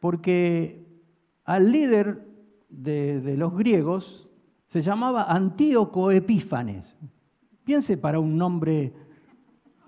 porque 0.00 0.84
al 1.44 1.70
líder 1.70 2.26
de, 2.68 3.36
los 3.36 3.56
griegos 3.56 4.28
se 4.68 4.80
llamaba 4.80 5.24
Antíoco 5.24 6.10
Epífanes. 6.10 6.94
Piense 7.64 7.96
para 7.96 8.18
un 8.18 8.36
nombre, 8.36 8.92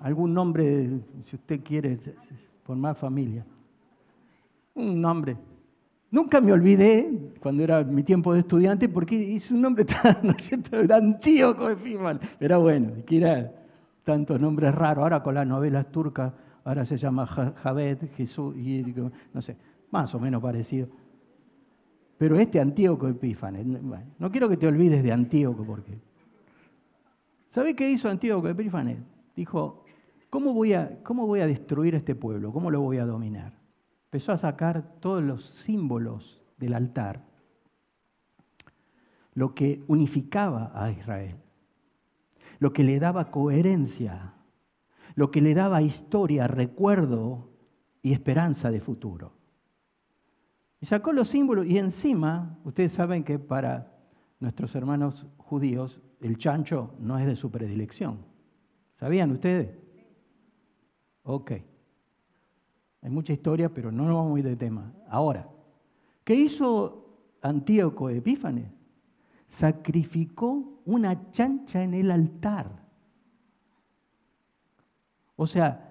algún 0.01 0.35
nombre, 0.35 1.01
si 1.23 1.37
usted 1.37 1.61
quiere 1.63 1.99
formar 2.63 2.95
familia. 2.95 3.45
Un 4.75 5.01
nombre 5.01 5.37
Nunca 6.11 6.41
me 6.41 6.53
olvidé, 6.53 7.33
cuando 7.39 7.63
era 7.63 7.85
mi 7.85 8.03
tiempo 8.03 8.35
de 8.35 8.41
estudiante, 8.41 8.89
porque 8.89 9.15
hice 9.15 9.55
un 9.55 9.61
nombre 9.61 9.85
tan, 10.03 10.19
¿no 10.23 10.35
cierto?, 10.35 10.77
Antíoco 10.93 11.69
Era 12.41 12.57
bueno, 12.59 12.93
que 13.07 13.17
era 13.17 13.53
Tantos 14.03 14.41
nombres 14.41 14.75
raros. 14.75 15.03
Ahora 15.03 15.23
con 15.23 15.35
las 15.35 15.47
novelas 15.47 15.93
turcas, 15.93 16.33
ahora 16.65 16.85
se 16.85 16.97
llama 16.97 17.27
Javed, 17.27 18.11
Jesús, 18.17 18.57
no 19.33 19.43
sé, 19.43 19.57
más 19.91 20.15
o 20.15 20.21
menos 20.21 20.43
parecido. 20.43 20.89
Pero 22.19 22.39
este 22.39 22.61
Antíoco 22.61 23.09
Epífanes, 23.09 23.65
no 23.67 24.31
quiero 24.31 24.49
que 24.49 24.57
te 24.57 24.67
olvides 24.67 25.03
de 25.03 25.13
Antíoco 25.13 25.65
porque... 25.65 25.99
¿Sabe 27.49 27.75
qué 27.75 27.91
hizo 27.91 28.09
Antíoco 28.09 28.49
Epífanes? 28.49 28.99
Dijo, 29.35 29.85
¿cómo 30.29 30.53
voy, 30.53 30.75
a, 30.75 31.03
¿cómo 31.03 31.27
voy 31.27 31.41
a 31.41 31.47
destruir 31.47 31.95
este 31.95 32.15
pueblo? 32.15 32.53
¿Cómo 32.53 32.71
lo 32.71 32.81
voy 32.81 32.99
a 32.99 33.07
dominar? 33.07 33.55
Empezó 34.05 34.33
a 34.33 34.37
sacar 34.37 35.01
todos 35.01 35.23
los 35.23 35.45
símbolos 35.45 36.43
del 36.59 36.75
altar, 36.75 37.25
lo 39.35 39.55
que 39.55 39.83
unificaba 39.89 40.73
a 40.75 40.91
Israel, 40.91 41.37
lo 42.59 42.73
que 42.73 42.85
le 42.85 42.99
daba 42.99 43.31
coherencia, 43.31 44.35
lo 45.15 45.31
que 45.31 45.41
le 45.41 45.55
daba 45.55 45.83
historia, 45.83 46.47
recuerdo 46.47 47.49
y 48.03 48.13
esperanza 48.13 48.71
de 48.71 48.81
futuro. 48.81 49.40
Y 50.81 50.87
sacó 50.87 51.13
los 51.13 51.29
símbolos 51.29 51.67
y 51.67 51.79
encima, 51.79 52.59
ustedes 52.65 52.93
saben 52.93 53.23
que 53.23 53.39
para 53.39 53.93
nuestros 54.39 54.75
hermanos 54.75 55.27
judíos 55.37 56.01
el 56.21 56.39
chancho 56.39 56.95
no 56.99 57.19
es 57.19 57.27
de 57.27 57.37
su 57.37 57.51
predilección. 57.51 58.19
¿Sabían 58.99 59.31
ustedes? 59.31 59.77
Ok. 61.23 61.53
Hay 63.03 63.11
mucha 63.11 63.33
historia, 63.33 63.73
pero 63.73 63.93
no 63.93 64.05
nos 64.05 64.17
vamos 64.17 64.37
a 64.37 64.39
ir 64.41 64.45
de 64.47 64.57
tema. 64.57 64.93
Ahora, 65.09 65.49
¿qué 66.25 66.35
hizo 66.35 67.37
Antíoco 67.43 68.11
Epífanes? 68.11 68.71
Sacrificó 69.49 70.81
una 70.85 71.31
chancha 71.31 71.83
en 71.83 71.95
el 71.95 72.11
altar. 72.11 72.85
O 75.37 75.47
sea, 75.47 75.90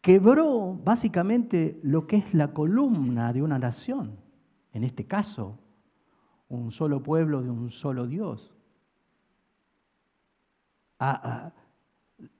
quebró 0.00 0.78
básicamente 0.82 1.80
lo 1.82 2.06
que 2.06 2.16
es 2.16 2.34
la 2.34 2.52
columna 2.52 3.32
de 3.32 3.42
una 3.42 3.58
nación, 3.58 4.18
en 4.72 4.84
este 4.84 5.06
caso, 5.06 5.58
un 6.48 6.70
solo 6.70 7.02
pueblo 7.02 7.42
de 7.42 7.50
un 7.50 7.70
solo 7.70 8.06
Dios. 8.06 8.54
Ah, 10.98 11.20
ah, 11.24 11.52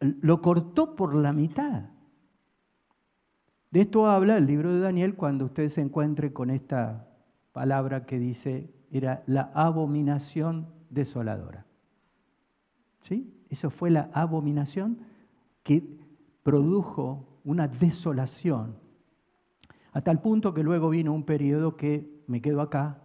lo 0.00 0.42
cortó 0.42 0.94
por 0.94 1.14
la 1.14 1.32
mitad. 1.32 1.90
De 3.70 3.82
esto 3.82 4.06
habla 4.06 4.36
el 4.36 4.46
libro 4.46 4.72
de 4.74 4.80
Daniel 4.80 5.14
cuando 5.14 5.44
usted 5.46 5.68
se 5.68 5.80
encuentre 5.80 6.32
con 6.32 6.50
esta 6.50 7.08
palabra 7.52 8.04
que 8.04 8.18
dice, 8.18 8.74
era 8.90 9.22
la 9.26 9.50
abominación 9.54 10.68
desoladora. 10.90 11.66
¿Sí? 13.02 13.32
Eso 13.48 13.70
fue 13.70 13.90
la 13.90 14.10
abominación 14.12 14.98
que 15.62 15.98
produjo 16.42 17.29
una 17.44 17.68
desolación, 17.68 18.76
a 19.92 20.00
tal 20.02 20.20
punto 20.20 20.54
que 20.54 20.62
luego 20.62 20.90
vino 20.90 21.12
un 21.12 21.24
periodo 21.24 21.76
que 21.76 22.22
me 22.26 22.40
quedo 22.40 22.60
acá, 22.60 23.02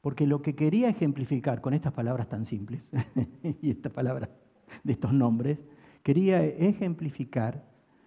porque 0.00 0.26
lo 0.26 0.42
que 0.42 0.54
quería 0.54 0.88
ejemplificar 0.88 1.60
con 1.60 1.74
estas 1.74 1.92
palabras 1.92 2.28
tan 2.28 2.44
simples 2.44 2.90
y 3.62 3.70
estas 3.70 3.92
palabras 3.92 4.30
de 4.82 4.92
estos 4.92 5.12
nombres, 5.12 5.64
quería 6.02 6.44
ejemplificar 6.44 7.64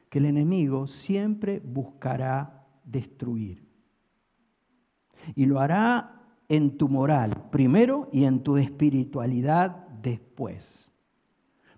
que 0.09 0.19
el 0.19 0.25
enemigo 0.25 0.88
siempre 0.88 1.59
buscará 1.59 2.65
destruir. 2.83 3.67
Y 5.36 5.45
lo 5.45 5.59
hará 5.59 6.21
en 6.47 6.77
tu 6.77 6.88
moral 6.88 7.50
primero 7.51 8.09
y 8.13 8.24
en 8.24 8.43
tu 8.43 8.57
espiritualidad 8.57 9.88
después. 10.01 10.91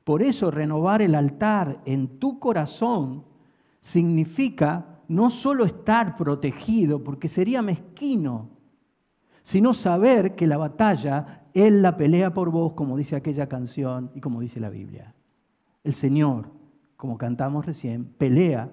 Por 0.04 0.22
eso 0.22 0.52
renovar 0.52 1.02
el 1.02 1.16
altar 1.16 1.82
en 1.86 2.20
tu 2.20 2.40
corazón 2.40 3.29
significa 3.82 5.02
no 5.08 5.30
solo 5.30 5.66
estar 5.66 6.16
protegido, 6.16 7.04
porque 7.04 7.28
sería 7.28 7.62
mezquino, 7.62 8.50
sino 9.44 9.74
saber 9.74 10.36
que 10.36 10.48
la 10.48 10.58
batalla 10.58 11.48
Él 11.54 11.82
la 11.82 11.98
pelea 11.98 12.34
por 12.34 12.52
vos, 12.52 12.74
como 12.74 12.96
dice 12.96 13.16
aquella 13.16 13.50
canción 13.50 14.12
y 14.14 14.22
como 14.22 14.40
dice 14.40 14.60
la 14.60 14.70
Biblia. 14.70 15.16
El 15.84 15.94
Señor, 15.94 16.52
como 16.96 17.18
cantamos 17.18 17.66
recién, 17.66 18.06
pelea 18.06 18.72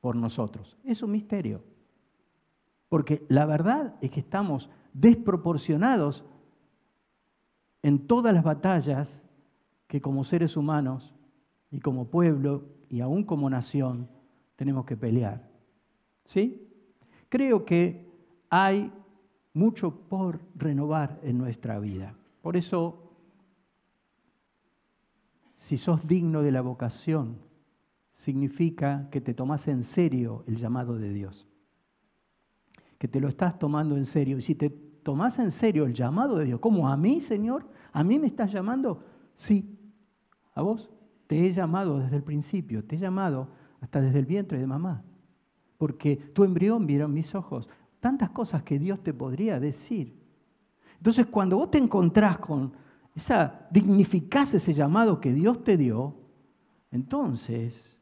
por 0.00 0.14
nosotros. 0.14 0.78
Es 0.84 1.02
un 1.02 1.10
misterio, 1.10 1.64
porque 2.88 3.26
la 3.28 3.46
verdad 3.46 3.96
es 4.00 4.10
que 4.10 4.20
estamos 4.20 4.70
desproporcionados 4.92 6.24
en 7.82 8.06
todas 8.06 8.32
las 8.32 8.44
batallas 8.44 9.22
que 9.88 10.00
como 10.00 10.24
seres 10.24 10.56
humanos 10.56 11.14
y 11.70 11.80
como 11.80 12.06
pueblo 12.06 12.73
y 12.94 13.00
aún 13.00 13.24
como 13.24 13.50
nación 13.50 14.08
tenemos 14.54 14.84
que 14.84 14.96
pelear. 14.96 15.50
¿Sí? 16.24 16.64
Creo 17.28 17.64
que 17.64 18.08
hay 18.48 18.92
mucho 19.52 20.02
por 20.08 20.38
renovar 20.54 21.18
en 21.24 21.36
nuestra 21.36 21.80
vida. 21.80 22.14
Por 22.40 22.56
eso, 22.56 23.10
si 25.56 25.76
sos 25.76 26.06
digno 26.06 26.42
de 26.42 26.52
la 26.52 26.60
vocación, 26.60 27.38
significa 28.12 29.08
que 29.10 29.20
te 29.20 29.34
tomas 29.34 29.66
en 29.66 29.82
serio 29.82 30.44
el 30.46 30.54
llamado 30.54 30.96
de 30.96 31.12
Dios. 31.12 31.48
Que 32.96 33.08
te 33.08 33.18
lo 33.18 33.26
estás 33.26 33.58
tomando 33.58 33.96
en 33.96 34.04
serio. 34.04 34.38
Y 34.38 34.42
si 34.42 34.54
te 34.54 34.70
tomas 34.70 35.40
en 35.40 35.50
serio 35.50 35.84
el 35.84 35.94
llamado 35.94 36.36
de 36.36 36.44
Dios, 36.44 36.60
como 36.60 36.88
a 36.88 36.96
mí, 36.96 37.20
Señor, 37.20 37.66
a 37.92 38.04
mí 38.04 38.20
me 38.20 38.28
estás 38.28 38.52
llamando, 38.52 39.02
sí, 39.34 39.80
a 40.54 40.62
vos. 40.62 40.92
Te 41.26 41.46
he 41.46 41.52
llamado 41.52 41.98
desde 41.98 42.16
el 42.16 42.22
principio, 42.22 42.84
te 42.84 42.96
he 42.96 42.98
llamado 42.98 43.48
hasta 43.80 44.00
desde 44.00 44.18
el 44.18 44.26
vientre 44.26 44.58
de 44.58 44.66
mamá, 44.66 45.02
porque 45.78 46.16
tu 46.16 46.44
embrión 46.44 46.86
vieron 46.86 47.12
mis 47.12 47.34
ojos. 47.34 47.68
Tantas 48.00 48.30
cosas 48.30 48.62
que 48.62 48.78
Dios 48.78 49.02
te 49.02 49.14
podría 49.14 49.58
decir. 49.60 50.22
Entonces, 50.98 51.26
cuando 51.26 51.56
vos 51.56 51.70
te 51.70 51.78
encontrás 51.78 52.38
con 52.38 52.72
esa, 53.14 53.66
dignificás 53.70 54.54
ese 54.54 54.74
llamado 54.74 55.20
que 55.20 55.32
Dios 55.32 55.64
te 55.64 55.76
dio, 55.76 56.16
entonces 56.90 57.96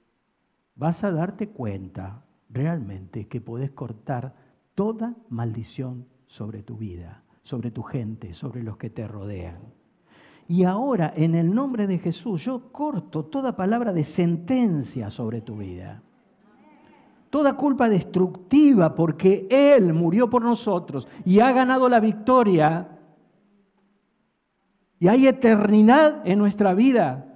vas 0.75 1.05
a 1.05 1.13
darte 1.13 1.49
cuenta 1.49 2.25
realmente 2.49 3.29
que 3.29 3.41
podés 3.41 3.71
cortar 3.71 4.35
toda 4.75 5.17
maldición 5.29 6.07
sobre 6.27 6.63
tu 6.63 6.77
vida, 6.77 7.25
sobre 7.43 7.71
tu 7.71 7.83
gente, 7.83 8.35
sobre 8.35 8.63
los 8.63 8.77
que 8.77 8.91
te 8.91 9.07
rodean. 9.07 9.82
Y 10.49 10.65
ahora, 10.65 11.13
en 11.17 11.35
el 11.35 11.55
nombre 11.55 11.87
de 11.87 11.99
Jesús, 11.99 12.45
yo 12.45 12.73
corto 12.73 13.25
toda 13.25 13.57
palabra 13.57 13.93
de 13.93 14.05
sentencia 14.05 15.11
sobre 15.11 15.41
tu 15.41 15.57
vida. 15.57 16.03
Toda 17.31 17.57
culpa 17.57 17.89
destructiva 17.89 18.95
porque 18.95 19.47
Él 19.51 19.95
murió 19.95 20.29
por 20.29 20.43
nosotros 20.43 21.09
y 21.25 21.41
ha 21.41 21.51
ganado 21.53 21.89
la 21.89 22.01
victoria. 22.01 22.99
Y 24.99 25.09
hay 25.09 25.27
eternidad 25.27 26.21
en 26.25 26.39
nuestra 26.39 26.75
vida. 26.75 27.33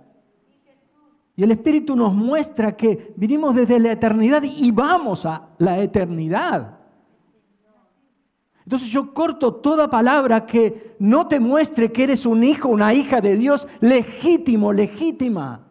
Y 1.36 1.42
el 1.42 1.50
Espíritu 1.52 1.96
nos 1.96 2.14
muestra 2.14 2.76
que 2.76 3.14
vinimos 3.16 3.54
desde 3.54 3.78
la 3.78 3.92
eternidad 3.92 4.42
y 4.42 4.70
vamos 4.70 5.26
a 5.26 5.50
la 5.58 5.78
eternidad. 5.80 6.78
Entonces 8.66 8.88
yo 8.88 9.14
corto 9.14 9.54
toda 9.54 9.88
palabra 9.88 10.44
que 10.44 10.96
no 10.98 11.28
te 11.28 11.38
muestre 11.38 11.92
que 11.92 12.02
eres 12.02 12.26
un 12.26 12.42
hijo, 12.42 12.68
una 12.68 12.92
hija 12.92 13.20
de 13.20 13.36
Dios 13.36 13.68
legítimo, 13.78 14.72
legítima. 14.72 15.68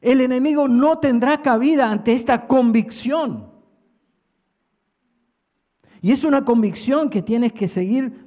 El 0.00 0.20
enemigo 0.20 0.66
no 0.66 0.98
tendrá 0.98 1.40
cabida 1.42 1.88
ante 1.88 2.12
esta 2.12 2.48
convicción. 2.48 3.52
Y 6.02 6.10
es 6.10 6.24
una 6.24 6.44
convicción 6.44 7.08
que 7.08 7.22
tienes 7.22 7.52
que 7.52 7.68
seguir 7.68 8.26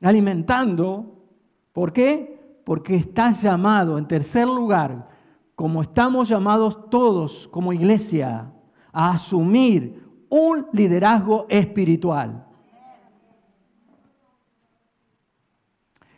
alimentando. 0.00 1.28
¿Por 1.72 1.92
qué? 1.92 2.60
Porque 2.64 2.96
estás 2.96 3.40
llamado, 3.40 3.98
en 3.98 4.08
tercer 4.08 4.48
lugar, 4.48 5.08
como 5.54 5.82
estamos 5.82 6.28
llamados 6.28 6.90
todos 6.90 7.46
como 7.46 7.72
iglesia, 7.72 8.52
a 8.92 9.12
asumir 9.12 9.99
un 10.30 10.66
liderazgo 10.72 11.46
espiritual. 11.50 12.46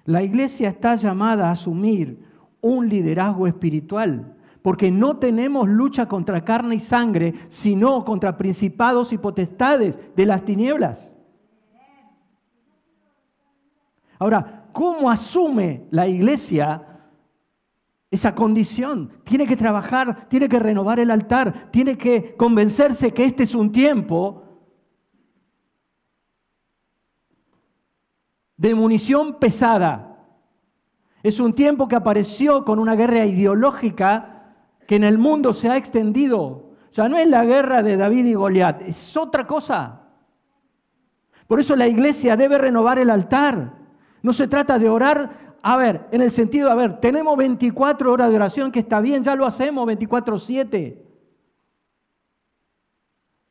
La 0.05 0.23
iglesia 0.23 0.69
está 0.69 0.95
llamada 0.95 1.49
a 1.49 1.53
asumir 1.53 2.25
un 2.61 2.89
liderazgo 2.89 3.47
espiritual, 3.47 4.37
porque 4.61 4.91
no 4.91 5.17
tenemos 5.17 5.69
lucha 5.69 6.07
contra 6.07 6.45
carne 6.45 6.77
y 6.77 6.81
sangre, 6.81 7.35
sino 7.49 8.05
contra 8.05 8.37
principados 8.37 9.13
y 9.13 9.19
potestades 9.19 9.99
de 10.15 10.27
las 10.27 10.45
tinieblas. 10.45 11.17
Ahora, 14.19 14.69
¿cómo 14.73 15.11
asume 15.11 15.87
la 15.91 16.07
iglesia 16.07 16.92
esa 18.13 18.35
condición. 18.35 19.11
Tiene 19.25 19.47
que 19.47 19.57
trabajar, 19.57 20.29
tiene 20.29 20.47
que 20.47 20.59
renovar 20.59 21.01
el 21.01 21.11
altar, 21.11 21.71
tiene 21.73 21.97
que 21.97 22.37
convencerse 22.37 23.13
que 23.13 23.25
este 23.25 23.45
es 23.45 23.55
un 23.55 23.73
tiempo 23.73 24.45
de 28.59 28.75
munición 28.75 29.39
pesada. 29.41 30.27
Es 31.23 31.41
un 31.41 31.55
tiempo 31.55 31.89
que 31.89 31.97
apareció 31.97 32.67
con 32.67 32.79
una 32.79 32.95
guerra 32.97 33.25
ideológica 33.25 34.57
que 34.87 34.97
en 34.97 35.05
el 35.05 35.17
mundo 35.17 35.55
se 35.55 35.71
ha 35.71 35.79
extendido. 35.79 36.75
Ya 36.93 37.09
no 37.09 37.17
es 37.17 37.27
la 37.27 37.47
guerra 37.47 37.83
de 37.83 37.97
David 37.97 38.27
y 38.27 38.35
Goliat, 38.35 38.83
es 38.83 39.17
otra 39.17 39.47
cosa. 39.47 40.03
Por 41.47 41.61
eso 41.61 41.77
la 41.77 41.89
iglesia 41.89 42.37
debe 42.37 42.59
renovar 42.59 42.99
el 42.99 43.09
altar. 43.09 43.73
No 44.21 44.35
se 44.35 44.49
trata 44.49 44.79
de 44.79 44.91
orar, 44.91 45.52
a 45.63 45.77
ver, 45.77 46.09
en 46.11 46.23
el 46.23 46.31
sentido, 46.31 46.71
a 46.71 46.75
ver, 46.75 46.99
tenemos 46.99 47.37
24 47.37 48.13
horas 48.13 48.31
de 48.31 48.37
oración, 48.37 48.73
que 48.73 48.81
está 48.81 49.01
bien, 49.01 49.23
ya 49.23 49.37
lo 49.37 49.47
hacemos 49.47 49.87
24/7. 49.87 50.99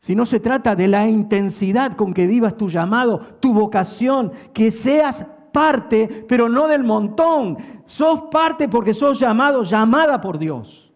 Si 0.02 0.15
no 0.15 0.26
se 0.26 0.39
trata 0.39 0.76
de 0.76 0.88
la 0.88 1.08
intensidad 1.08 1.95
con 1.95 2.13
que 2.13 2.28
vivas 2.28 2.58
tu 2.58 2.67
llamado, 2.67 3.19
tu 3.39 3.54
vocación, 3.54 4.32
que 4.52 4.71
seas 4.71 5.26
parte, 5.54 6.26
pero 6.28 6.50
no 6.50 6.67
del 6.67 6.84
montón. 6.84 7.58
Sos 7.86 8.24
parte 8.24 8.67
porque 8.67 8.93
sos 8.93 9.19
llamado, 9.19 9.63
llamada 9.63 10.19
por 10.19 10.38
Dios. 10.38 10.91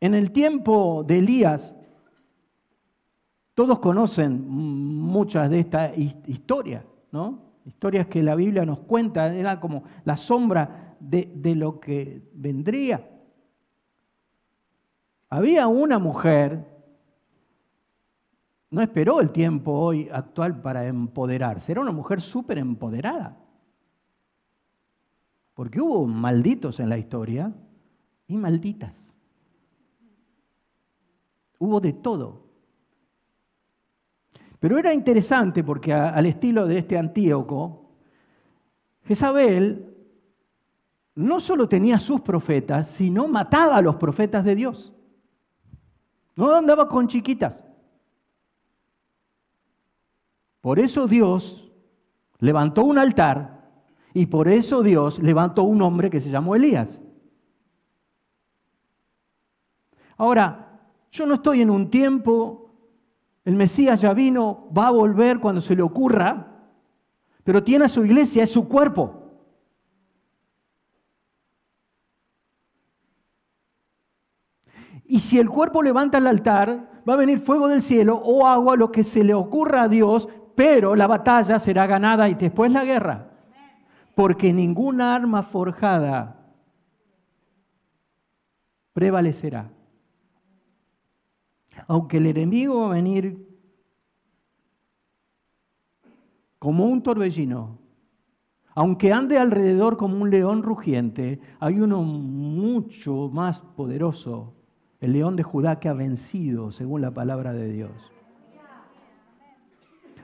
En 0.00 0.12
el 0.14 0.32
tiempo 0.32 1.02
de 1.06 1.18
Elías, 1.18 1.74
todos 3.54 3.78
conocen 3.78 4.48
muchas 4.48 5.48
de 5.50 5.60
estas 5.60 5.96
historias, 5.96 6.84
¿no? 7.12 7.54
Historias 7.64 8.06
que 8.08 8.22
la 8.22 8.34
Biblia 8.34 8.66
nos 8.66 8.80
cuenta, 8.80 9.32
era 9.34 9.58
como 9.58 9.84
la 10.04 10.16
sombra 10.16 10.96
de, 11.00 11.32
de 11.34 11.54
lo 11.54 11.80
que 11.80 12.28
vendría. 12.34 13.08
Había 15.30 15.66
una 15.66 15.98
mujer 15.98 16.74
no 18.74 18.82
esperó 18.82 19.20
el 19.20 19.30
tiempo 19.30 19.70
hoy 19.70 20.08
actual 20.12 20.60
para 20.60 20.84
empoderarse. 20.88 21.70
Era 21.70 21.80
una 21.80 21.92
mujer 21.92 22.20
súper 22.20 22.58
empoderada. 22.58 23.38
Porque 25.54 25.80
hubo 25.80 26.08
malditos 26.08 26.80
en 26.80 26.88
la 26.88 26.98
historia 26.98 27.54
y 28.26 28.36
malditas. 28.36 29.12
Hubo 31.56 31.78
de 31.78 31.92
todo. 31.92 32.43
Pero 34.64 34.78
era 34.78 34.94
interesante 34.94 35.62
porque 35.62 35.92
al 35.92 36.24
estilo 36.24 36.66
de 36.66 36.78
este 36.78 36.96
Antíoco, 36.96 37.90
Jezabel 39.02 39.94
no 41.16 41.38
solo 41.38 41.68
tenía 41.68 41.98
sus 41.98 42.22
profetas, 42.22 42.88
sino 42.88 43.28
mataba 43.28 43.76
a 43.76 43.82
los 43.82 43.96
profetas 43.96 44.42
de 44.42 44.54
Dios. 44.54 44.94
No 46.34 46.50
andaba 46.50 46.88
con 46.88 47.08
chiquitas. 47.08 47.62
Por 50.62 50.78
eso 50.78 51.06
Dios 51.06 51.70
levantó 52.38 52.86
un 52.86 52.96
altar 52.96 53.70
y 54.14 54.24
por 54.24 54.48
eso 54.48 54.82
Dios 54.82 55.18
levantó 55.18 55.64
un 55.64 55.82
hombre 55.82 56.08
que 56.08 56.22
se 56.22 56.30
llamó 56.30 56.56
Elías. 56.56 57.02
Ahora, 60.16 60.80
yo 61.12 61.26
no 61.26 61.34
estoy 61.34 61.60
en 61.60 61.68
un 61.68 61.90
tiempo, 61.90 62.63
el 63.44 63.56
Mesías 63.56 64.00
ya 64.00 64.14
vino, 64.14 64.68
va 64.76 64.88
a 64.88 64.92
volver 64.92 65.38
cuando 65.38 65.60
se 65.60 65.76
le 65.76 65.82
ocurra, 65.82 66.54
pero 67.42 67.62
tiene 67.62 67.84
a 67.84 67.88
su 67.88 68.04
iglesia, 68.04 68.44
es 68.44 68.52
su 68.52 68.68
cuerpo. 68.68 69.20
Y 75.06 75.20
si 75.20 75.38
el 75.38 75.50
cuerpo 75.50 75.82
levanta 75.82 76.18
el 76.18 76.26
altar, 76.26 77.02
va 77.06 77.12
a 77.12 77.18
venir 77.18 77.38
fuego 77.38 77.68
del 77.68 77.82
cielo 77.82 78.16
o 78.24 78.46
agua, 78.46 78.76
lo 78.76 78.90
que 78.90 79.04
se 79.04 79.22
le 79.22 79.34
ocurra 79.34 79.82
a 79.82 79.88
Dios, 79.88 80.28
pero 80.54 80.96
la 80.96 81.06
batalla 81.06 81.58
será 81.58 81.86
ganada 81.86 82.28
y 82.30 82.34
después 82.34 82.72
la 82.72 82.84
guerra. 82.84 83.30
Porque 84.14 84.52
ninguna 84.52 85.14
arma 85.14 85.42
forjada 85.42 86.40
prevalecerá. 88.94 89.70
Aunque 91.86 92.16
el 92.18 92.26
enemigo 92.26 92.80
va 92.80 92.86
a 92.86 92.94
venir 92.94 93.46
como 96.58 96.86
un 96.86 97.02
torbellino, 97.02 97.78
aunque 98.74 99.12
ande 99.12 99.38
alrededor 99.38 99.96
como 99.96 100.20
un 100.20 100.30
león 100.30 100.62
rugiente, 100.62 101.40
hay 101.60 101.78
uno 101.78 102.02
mucho 102.02 103.28
más 103.32 103.60
poderoso, 103.60 104.54
el 105.00 105.12
león 105.12 105.36
de 105.36 105.42
Judá 105.42 105.78
que 105.78 105.88
ha 105.88 105.92
vencido, 105.92 106.72
según 106.72 107.00
la 107.02 107.12
palabra 107.12 107.52
de 107.52 107.70
Dios. 107.70 107.92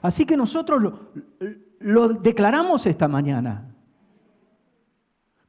Así 0.01 0.25
que 0.25 0.35
nosotros 0.35 0.93
lo, 1.79 2.09
declaramos 2.09 2.85
esta 2.87 3.07
mañana. 3.07 3.70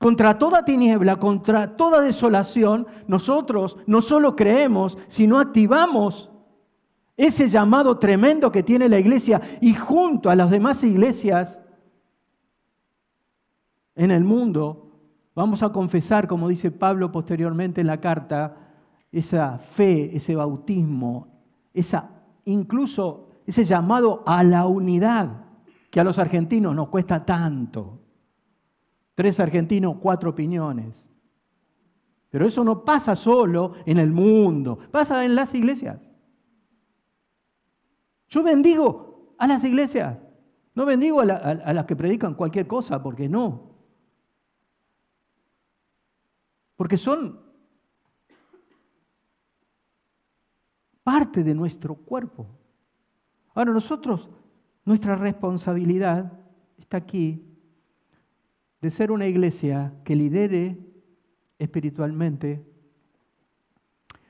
Contra 0.02 0.36
toda 0.36 0.64
tiniebla, 0.64 1.20
contra 1.20 1.76
toda 1.76 2.00
desolación, 2.00 2.88
nosotros 3.06 3.76
no 3.86 4.00
solo 4.00 4.34
creemos, 4.34 4.98
sino 5.06 5.38
activamos 5.38 6.28
ese 7.16 7.48
llamado 7.48 7.98
tremendo 8.00 8.50
que 8.50 8.64
tiene 8.64 8.88
la 8.88 8.98
iglesia 8.98 9.40
y 9.60 9.74
junto 9.74 10.28
a 10.28 10.34
las 10.34 10.50
demás 10.50 10.82
iglesias 10.82 11.60
en 13.94 14.10
el 14.10 14.24
mundo, 14.24 14.90
vamos 15.36 15.62
a 15.62 15.72
confesar, 15.72 16.26
como 16.26 16.48
dice 16.48 16.72
Pablo 16.72 17.12
posteriormente 17.12 17.80
en 17.80 17.86
la 17.86 18.00
carta, 18.00 18.56
esa 19.12 19.58
fe, 19.58 20.16
ese 20.16 20.34
bautismo, 20.34 21.28
esa 21.72 22.24
incluso 22.44 23.28
ese 23.46 23.64
llamado 23.64 24.24
a 24.26 24.42
la 24.42 24.66
unidad 24.66 25.44
que 25.90 26.00
a 26.00 26.04
los 26.04 26.18
argentinos 26.18 26.74
nos 26.74 26.88
cuesta 26.88 27.24
tanto. 27.24 28.01
Tres 29.14 29.40
argentinos, 29.40 29.96
cuatro 30.00 30.30
opiniones. 30.30 31.08
Pero 32.30 32.46
eso 32.46 32.64
no 32.64 32.82
pasa 32.84 33.14
solo 33.14 33.74
en 33.84 33.98
el 33.98 34.10
mundo, 34.10 34.78
pasa 34.90 35.24
en 35.24 35.34
las 35.34 35.54
iglesias. 35.54 36.00
Yo 38.28 38.42
bendigo 38.42 39.34
a 39.36 39.46
las 39.46 39.62
iglesias, 39.64 40.16
no 40.74 40.86
bendigo 40.86 41.20
a, 41.20 41.24
las 41.26 41.84
que 41.84 41.94
predican 41.94 42.34
cualquier 42.34 42.66
cosa, 42.66 43.02
porque 43.02 43.28
no. 43.28 43.76
Porque 46.74 46.96
son 46.96 47.38
parte 51.02 51.44
de 51.44 51.54
nuestro 51.54 51.94
cuerpo. 51.94 52.46
Ahora 53.54 53.72
nosotros, 53.72 54.30
nuestra 54.86 55.16
responsabilidad 55.16 56.32
está 56.78 56.96
aquí 56.96 57.51
de 58.82 58.90
ser 58.90 59.12
una 59.12 59.28
iglesia 59.28 59.94
que 60.04 60.16
lidere 60.16 60.76
espiritualmente, 61.58 62.66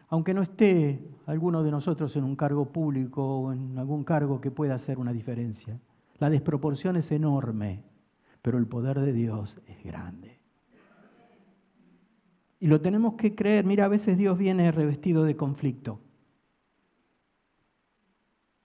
aunque 0.08 0.34
no 0.34 0.42
esté 0.42 1.08
alguno 1.24 1.62
de 1.62 1.70
nosotros 1.70 2.14
en 2.16 2.24
un 2.24 2.36
cargo 2.36 2.70
público 2.70 3.24
o 3.24 3.52
en 3.52 3.78
algún 3.78 4.04
cargo 4.04 4.42
que 4.42 4.50
pueda 4.50 4.74
hacer 4.74 4.98
una 4.98 5.14
diferencia. 5.14 5.80
La 6.18 6.28
desproporción 6.28 6.96
es 6.96 7.10
enorme, 7.12 7.82
pero 8.42 8.58
el 8.58 8.66
poder 8.66 9.00
de 9.00 9.14
Dios 9.14 9.58
es 9.66 9.82
grande. 9.82 10.38
Y 12.60 12.66
lo 12.66 12.80
tenemos 12.82 13.14
que 13.14 13.34
creer. 13.34 13.64
Mira, 13.64 13.86
a 13.86 13.88
veces 13.88 14.18
Dios 14.18 14.36
viene 14.36 14.70
revestido 14.70 15.24
de 15.24 15.34
conflicto. 15.34 15.98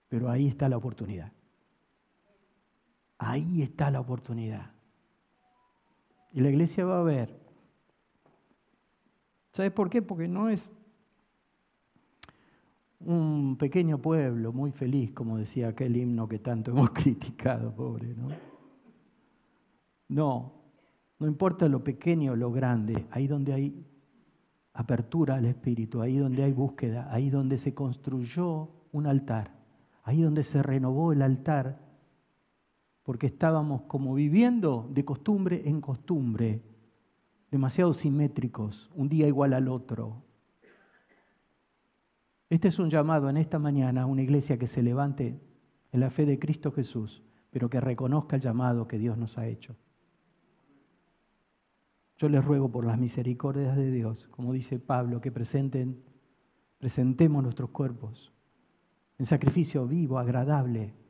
Pero 0.09 0.29
ahí 0.29 0.47
está 0.47 0.67
la 0.67 0.77
oportunidad. 0.77 1.31
Ahí 3.17 3.61
está 3.61 3.89
la 3.89 4.01
oportunidad. 4.01 4.76
Y 6.37 6.39
la 6.39 6.49
iglesia 6.49 6.85
va 6.85 6.99
a 6.99 7.03
ver. 7.03 7.35
¿Sabes 9.53 9.71
por 9.71 9.89
qué? 9.89 10.03
Porque 10.03 10.27
no 10.27 10.49
es 10.49 10.71
un 12.99 13.57
pequeño 13.57 13.99
pueblo 13.99 14.53
muy 14.53 14.71
feliz, 14.71 15.13
como 15.13 15.39
decía 15.39 15.69
aquel 15.69 15.97
himno 15.97 16.27
que 16.27 16.37
tanto 16.37 16.69
hemos 16.73 16.91
criticado, 16.91 17.73
pobre, 17.73 18.13
¿no? 18.13 18.27
No, 20.09 20.53
no 21.17 21.25
importa 21.25 21.67
lo 21.67 21.83
pequeño 21.83 22.33
o 22.33 22.35
lo 22.35 22.51
grande, 22.51 23.07
ahí 23.09 23.25
donde 23.25 23.53
hay 23.53 23.83
apertura 24.73 25.37
al 25.37 25.45
Espíritu, 25.45 26.03
ahí 26.03 26.17
donde 26.17 26.43
hay 26.43 26.53
búsqueda, 26.53 27.11
ahí 27.11 27.31
donde 27.31 27.57
se 27.57 27.73
construyó 27.73 28.69
un 28.91 29.07
altar, 29.07 29.55
ahí 30.03 30.21
donde 30.21 30.43
se 30.43 30.61
renovó 30.61 31.13
el 31.13 31.23
altar, 31.23 31.86
porque 33.07 33.27
estábamos 33.27 33.83
como 33.83 34.13
viviendo 34.15 34.89
de 34.91 35.05
costumbre 35.05 35.61
en 35.63 35.79
costumbre, 35.79 36.61
demasiado 37.49 37.93
simétricos, 37.93 38.91
un 38.93 39.07
día 39.07 39.29
igual 39.29 39.53
al 39.53 39.69
otro. 39.69 40.25
Este 42.49 42.67
es 42.67 42.77
un 42.79 42.89
llamado 42.89 43.29
en 43.29 43.37
esta 43.37 43.59
mañana 43.59 44.01
a 44.01 44.05
una 44.07 44.23
iglesia 44.23 44.57
que 44.57 44.67
se 44.67 44.83
levante 44.83 45.39
en 45.93 45.99
la 46.01 46.09
fe 46.09 46.25
de 46.25 46.37
Cristo 46.37 46.73
Jesús, 46.73 47.23
pero 47.49 47.69
que 47.69 47.79
reconozca 47.79 48.35
el 48.35 48.41
llamado 48.41 48.89
que 48.89 48.99
Dios 48.99 49.17
nos 49.17 49.37
ha 49.37 49.47
hecho. 49.47 49.77
Yo 52.17 52.27
les 52.27 52.43
ruego 52.43 52.69
por 52.69 52.83
las 52.83 52.97
misericordias 52.97 53.77
de 53.77 53.89
Dios, 53.89 54.27
como 54.31 54.51
dice 54.51 54.79
Pablo, 54.79 55.21
que 55.21 55.31
presenten, 55.31 56.03
presentemos 56.77 57.41
nuestros 57.41 57.69
cuerpos 57.69 58.33
en 59.17 59.25
sacrificio 59.25 59.87
vivo, 59.87 60.19
agradable. 60.19 61.06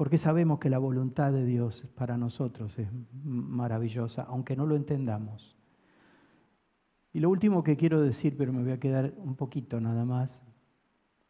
Porque 0.00 0.16
sabemos 0.16 0.58
que 0.58 0.70
la 0.70 0.78
voluntad 0.78 1.30
de 1.30 1.44
Dios 1.44 1.84
para 1.94 2.16
nosotros 2.16 2.78
es 2.78 2.88
maravillosa, 3.22 4.22
aunque 4.22 4.56
no 4.56 4.64
lo 4.64 4.74
entendamos. 4.74 5.54
Y 7.12 7.20
lo 7.20 7.28
último 7.28 7.62
que 7.62 7.76
quiero 7.76 8.00
decir, 8.00 8.34
pero 8.38 8.50
me 8.50 8.62
voy 8.62 8.72
a 8.72 8.80
quedar 8.80 9.12
un 9.18 9.36
poquito 9.36 9.78
nada 9.78 10.06
más, 10.06 10.40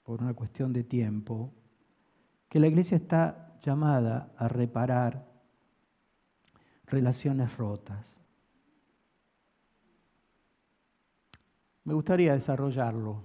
por 0.05 0.23
una 0.23 0.35
cuestión 0.35 0.73
de 0.73 0.85
tiempo, 0.85 1.53
que 2.49 2.61
la 2.61 2.69
iglesia 2.69 2.97
está 2.97 3.59
llamada 3.61 4.33
a 4.37 4.47
reparar 4.47 5.27
relaciones 6.87 7.57
rotas. 7.57 8.17
Me 11.83 11.93
gustaría 11.93 12.35
desarrollarlo. 12.35 13.25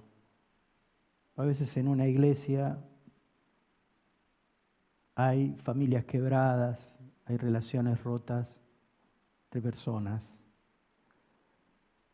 A 1.35 1.43
veces 1.43 1.77
en 1.77 1.87
una 1.87 2.07
iglesia 2.07 2.79
hay 5.15 5.55
familias 5.55 6.05
quebradas, 6.05 6.95
hay 7.25 7.37
relaciones 7.37 8.03
rotas 8.03 8.59
de 9.51 9.61
personas. 9.61 10.31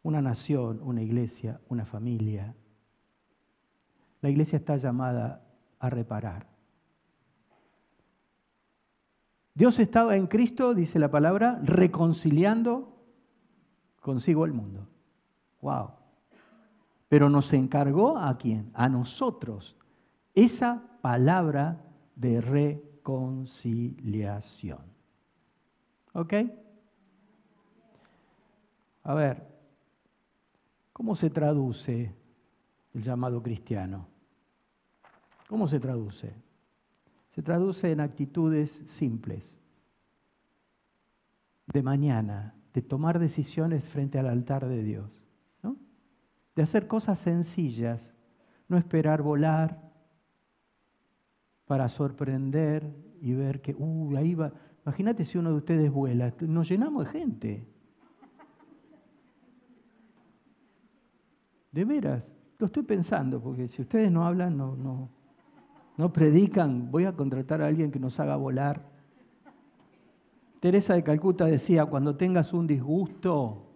Una 0.04 0.22
nación, 0.22 0.80
una 0.84 1.02
iglesia, 1.02 1.60
una 1.68 1.86
familia. 1.86 2.56
La 4.22 4.30
iglesia 4.30 4.58
está 4.58 4.78
llamada 4.78 5.44
a 5.80 5.90
reparar. 5.90 6.48
Dios 9.54 9.80
estaba 9.80 10.16
en 10.16 10.28
Cristo, 10.28 10.74
dice 10.74 10.98
la 10.98 11.12
palabra, 11.12 11.60
reconciliando 11.64 12.96
consigo 14.00 14.46
el 14.46 14.54
mundo. 14.54 14.88
Wow. 15.62 15.92
Pero 17.10 17.30
nos 17.30 17.52
encargó 17.52 18.18
a 18.18 18.38
quién? 18.38 18.72
A 18.74 18.88
nosotros. 18.88 19.76
Esa 20.34 20.84
palabra 21.02 21.84
de 22.16 22.40
reconciliación 23.02 23.92
conciliación. 23.92 24.80
¿Ok? 26.14 26.34
A 29.04 29.14
ver, 29.14 29.48
¿cómo 30.94 31.16
se 31.16 31.30
traduce 31.30 32.14
el 32.94 33.02
llamado 33.02 33.42
cristiano? 33.42 34.08
¿Cómo 35.48 35.68
se 35.68 35.80
traduce? 35.80 36.34
Se 37.32 37.42
traduce 37.42 37.92
en 37.92 38.02
actitudes 38.02 38.84
simples, 38.86 39.60
de 41.68 41.82
mañana, 41.82 42.54
de 42.74 42.82
tomar 42.82 43.20
decisiones 43.20 43.86
frente 43.86 44.20
al 44.20 44.28
altar 44.28 44.68
de 44.68 44.84
Dios, 44.84 45.24
¿no? 45.64 45.78
de 46.56 46.62
hacer 46.62 46.88
cosas 46.88 47.20
sencillas, 47.20 48.14
no 48.68 48.78
esperar 48.78 49.22
volar, 49.22 49.91
para 51.66 51.90
sorprender 51.90 52.94
y 53.22 53.34
ver 53.34 53.62
que, 53.62 53.76
uy, 53.78 54.16
ahí 54.18 54.36
va. 54.36 54.52
Imagínate 54.86 55.26
si 55.26 55.38
uno 55.38 55.52
de 55.52 55.58
ustedes 55.58 55.92
vuela, 55.92 56.34
nos 56.42 56.68
llenamos 56.68 57.06
de 57.06 57.12
gente. 57.12 57.68
De 61.72 61.86
veras, 61.86 62.34
lo 62.58 62.66
estoy 62.66 62.84
pensando, 62.84 63.42
porque 63.42 63.68
si 63.68 63.82
ustedes 63.82 64.12
no 64.12 64.26
hablan, 64.26 64.58
no, 64.58 64.76
no, 64.76 65.10
no 65.98 66.12
predican, 66.12 66.92
voy 66.92 67.06
a 67.06 67.16
contratar 67.16 67.62
a 67.62 67.68
alguien 67.68 67.92
que 67.92 68.00
nos 68.00 68.20
haga 68.20 68.36
volar. 68.36 68.90
Teresa 70.60 70.94
de 70.94 71.04
Calcuta 71.04 71.46
decía, 71.46 71.86
cuando 71.86 72.16
tengas 72.16 72.54
un 72.54 72.68
disgusto, 72.68 73.68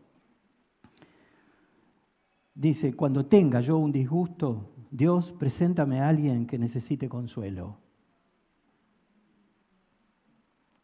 dice, 2.53 2.95
cuando 2.95 3.25
tenga 3.25 3.61
yo 3.61 3.77
un 3.77 3.91
disgusto, 3.91 4.74
Dios, 4.95 5.33
preséntame 5.33 5.99
a 5.99 6.07
alguien 6.07 6.47
que 6.47 6.57
necesite 6.57 7.09
consuelo. 7.09 7.77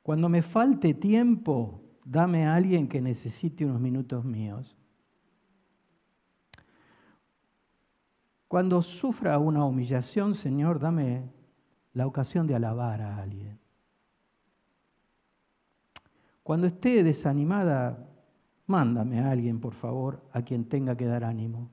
Cuando 0.03 0.27
me 0.27 0.41
falte 0.41 0.93
tiempo, 0.93 1.81
dame 2.03 2.45
a 2.45 2.55
alguien 2.55 2.89
que 2.89 2.99
necesite 2.99 3.65
unos 3.65 3.79
minutos 3.79 4.25
míos. 4.25 4.75
Cuando 8.49 8.81
sufra 8.81 9.39
una 9.39 9.63
humillación, 9.63 10.33
Señor, 10.33 10.79
dame 10.79 11.31
la 11.93 12.05
ocasión 12.05 12.47
de 12.47 12.55
alabar 12.55 13.01
a 13.01 13.15
alguien. 13.15 13.59
Cuando 16.43 16.67
esté 16.67 17.01
desanimada, 17.01 18.09
mándame 18.67 19.21
a 19.21 19.31
alguien, 19.31 19.61
por 19.61 19.73
favor, 19.73 20.21
a 20.33 20.41
quien 20.41 20.65
tenga 20.65 20.97
que 20.97 21.05
dar 21.05 21.23
ánimo. 21.23 21.69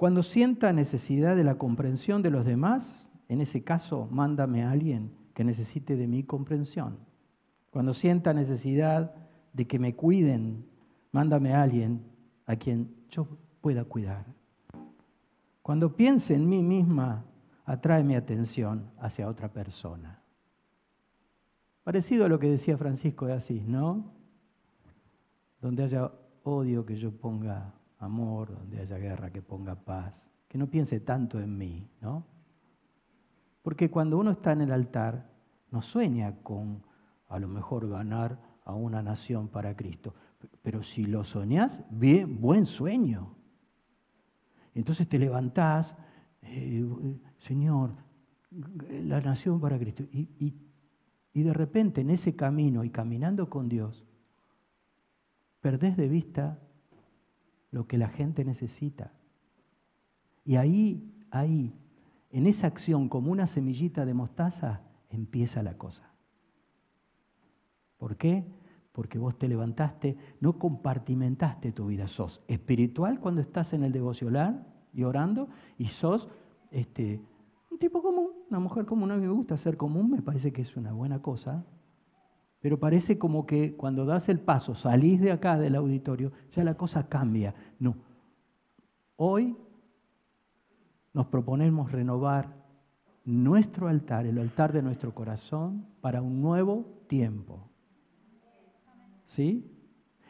Cuando 0.00 0.22
sienta 0.22 0.72
necesidad 0.72 1.36
de 1.36 1.44
la 1.44 1.58
comprensión 1.58 2.22
de 2.22 2.30
los 2.30 2.46
demás, 2.46 3.12
en 3.28 3.42
ese 3.42 3.62
caso, 3.62 4.08
mándame 4.10 4.64
a 4.64 4.70
alguien 4.70 5.12
que 5.34 5.44
necesite 5.44 5.94
de 5.94 6.08
mi 6.08 6.24
comprensión. 6.24 6.96
Cuando 7.68 7.92
sienta 7.92 8.32
necesidad 8.32 9.14
de 9.52 9.66
que 9.66 9.78
me 9.78 9.94
cuiden, 9.94 10.64
mándame 11.12 11.52
a 11.52 11.60
alguien 11.60 12.02
a 12.46 12.56
quien 12.56 12.94
yo 13.10 13.28
pueda 13.60 13.84
cuidar. 13.84 14.24
Cuando 15.60 15.94
piense 15.94 16.34
en 16.34 16.48
mí 16.48 16.62
misma, 16.62 17.26
atrae 17.66 18.02
mi 18.02 18.14
atención 18.14 18.90
hacia 19.00 19.28
otra 19.28 19.52
persona. 19.52 20.22
Parecido 21.84 22.24
a 22.24 22.28
lo 22.30 22.38
que 22.38 22.48
decía 22.48 22.78
Francisco 22.78 23.26
de 23.26 23.34
Asís, 23.34 23.66
¿no? 23.66 24.10
Donde 25.60 25.82
haya 25.82 26.10
odio, 26.42 26.86
que 26.86 26.96
yo 26.96 27.12
ponga 27.12 27.74
amor, 28.00 28.52
donde 28.52 28.80
haya 28.80 28.98
guerra, 28.98 29.30
que 29.30 29.42
ponga 29.42 29.76
paz. 29.76 30.28
Que 30.48 30.58
no 30.58 30.68
piense 30.68 31.00
tanto 31.00 31.38
en 31.38 31.56
mí, 31.56 31.88
¿no? 32.00 32.26
Porque 33.62 33.90
cuando 33.90 34.18
uno 34.18 34.32
está 34.32 34.52
en 34.52 34.62
el 34.62 34.72
altar, 34.72 35.30
no 35.70 35.82
sueña 35.82 36.42
con 36.42 36.82
a 37.28 37.38
lo 37.38 37.46
mejor 37.46 37.88
ganar 37.88 38.40
a 38.64 38.74
una 38.74 39.02
nación 39.02 39.48
para 39.48 39.76
Cristo. 39.76 40.14
Pero 40.62 40.82
si 40.82 41.04
lo 41.04 41.22
soñás, 41.22 41.84
bien, 41.90 42.40
buen 42.40 42.66
sueño. 42.66 43.36
Entonces 44.74 45.08
te 45.08 45.18
levantás, 45.18 45.96
eh, 46.42 46.84
Señor, 47.38 47.94
la 48.50 49.20
nación 49.20 49.60
para 49.60 49.78
Cristo. 49.78 50.02
Y, 50.10 50.54
y 51.32 51.42
de 51.42 51.52
repente 51.52 52.00
en 52.00 52.10
ese 52.10 52.34
camino 52.34 52.82
y 52.82 52.90
caminando 52.90 53.48
con 53.48 53.68
Dios, 53.68 54.04
perdés 55.60 55.96
de 55.96 56.08
vista 56.08 56.58
lo 57.70 57.86
que 57.86 57.98
la 57.98 58.08
gente 58.08 58.44
necesita. 58.44 59.12
Y 60.44 60.56
ahí, 60.56 61.12
ahí, 61.30 61.74
en 62.30 62.46
esa 62.46 62.66
acción 62.66 63.08
como 63.08 63.30
una 63.30 63.46
semillita 63.46 64.04
de 64.04 64.14
mostaza, 64.14 64.82
empieza 65.10 65.62
la 65.62 65.76
cosa. 65.76 66.10
¿Por 67.98 68.16
qué? 68.16 68.44
Porque 68.92 69.18
vos 69.18 69.38
te 69.38 69.48
levantaste, 69.48 70.16
no 70.40 70.58
compartimentaste 70.58 71.72
tu 71.72 71.86
vida. 71.86 72.08
Sos 72.08 72.42
espiritual 72.48 73.20
cuando 73.20 73.40
estás 73.40 73.72
en 73.72 73.84
el 73.84 73.92
devocional 73.92 74.66
y 74.92 75.04
orando, 75.04 75.48
y 75.78 75.88
sos 75.88 76.28
este, 76.70 77.20
un 77.70 77.78
tipo 77.78 78.02
común, 78.02 78.30
una 78.48 78.58
mujer 78.58 78.86
común. 78.86 79.10
A 79.12 79.16
mí 79.16 79.26
me 79.26 79.32
gusta 79.32 79.56
ser 79.56 79.76
común, 79.76 80.10
me 80.10 80.22
parece 80.22 80.52
que 80.52 80.62
es 80.62 80.76
una 80.76 80.92
buena 80.92 81.20
cosa. 81.20 81.64
Pero 82.60 82.78
parece 82.78 83.18
como 83.18 83.46
que 83.46 83.74
cuando 83.74 84.04
das 84.04 84.28
el 84.28 84.38
paso, 84.38 84.74
salís 84.74 85.20
de 85.20 85.32
acá 85.32 85.58
del 85.58 85.74
auditorio, 85.74 86.30
ya 86.52 86.62
la 86.62 86.74
cosa 86.76 87.08
cambia. 87.08 87.54
No. 87.78 87.96
Hoy 89.16 89.56
nos 91.12 91.26
proponemos 91.26 91.90
renovar 91.90 92.54
nuestro 93.24 93.88
altar, 93.88 94.26
el 94.26 94.38
altar 94.38 94.72
de 94.72 94.82
nuestro 94.82 95.14
corazón, 95.14 95.86
para 96.00 96.20
un 96.20 96.40
nuevo 96.42 97.02
tiempo. 97.06 97.70
¿Sí? 99.24 99.70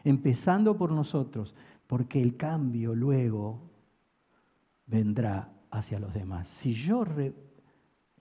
Empezando 0.05 0.77
por 0.77 0.93
nosotros, 0.93 1.55
porque 1.87 2.23
el 2.23 2.37
cambio 2.37 2.95
luego 2.95 3.71
vendrá 4.87 5.53
hacia 5.71 5.99
los 5.99 6.15
demás. 6.15 6.49
Si 6.49 6.75
yo 6.75 7.05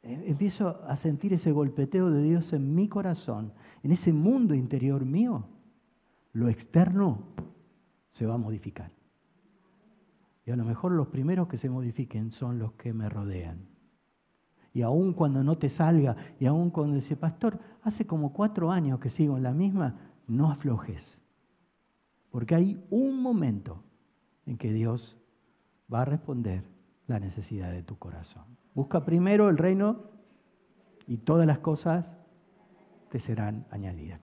empiezo 0.02 0.82
a 0.86 0.96
sentir 0.96 1.34
ese 1.34 1.52
golpeteo 1.52 2.10
de 2.10 2.24
Dios 2.24 2.54
en 2.54 2.74
mi 2.74 2.88
corazón, 2.88 3.54
en 3.84 3.92
ese 3.92 4.14
mundo 4.14 4.54
interior 4.54 5.06
mío, 5.06 5.48
lo 6.34 6.50
externo 6.50 7.24
se 8.12 8.26
va 8.26 8.36
a 8.36 8.38
modificar. 8.38 8.92
Y 10.46 10.52
a 10.52 10.56
lo 10.56 10.66
mejor 10.66 10.94
los 10.94 11.08
primeros 11.08 11.48
que 11.48 11.58
se 11.58 11.70
modifiquen 11.70 12.32
son 12.32 12.60
los 12.60 12.74
que 12.74 12.94
me 12.94 13.10
rodean. 13.10 13.68
Y 14.74 14.82
aun 14.82 15.14
cuando 15.14 15.44
no 15.44 15.58
te 15.58 15.70
salga, 15.70 16.16
y 16.40 16.46
aun 16.46 16.70
cuando 16.70 16.96
dice, 16.96 17.16
pastor, 17.16 17.60
hace 17.82 18.06
como 18.06 18.34
cuatro 18.34 18.72
años 18.72 19.00
que 19.00 19.10
sigo 19.10 19.38
en 19.38 19.44
la 19.44 19.54
misma, 19.54 20.14
no 20.28 20.50
aflojes. 20.52 21.22
Porque 22.30 22.56
hay 22.56 22.86
un 22.90 23.22
momento 23.22 23.84
en 24.46 24.58
que 24.58 24.72
Dios 24.72 25.18
va 25.92 26.02
a 26.02 26.06
responder 26.06 26.64
la 27.10 27.19
necesidad 27.19 27.72
de 27.72 27.84
tu 27.84 27.98
corazón. 27.98 28.45
Busca 28.74 29.04
primero 29.04 29.50
el 29.50 29.58
reino 29.58 30.12
y 31.08 31.17
todas 31.17 31.45
las 31.48 31.60
cosas 31.60 32.15
te 33.10 33.19
serán 33.19 33.65
añadidas. 33.72 34.17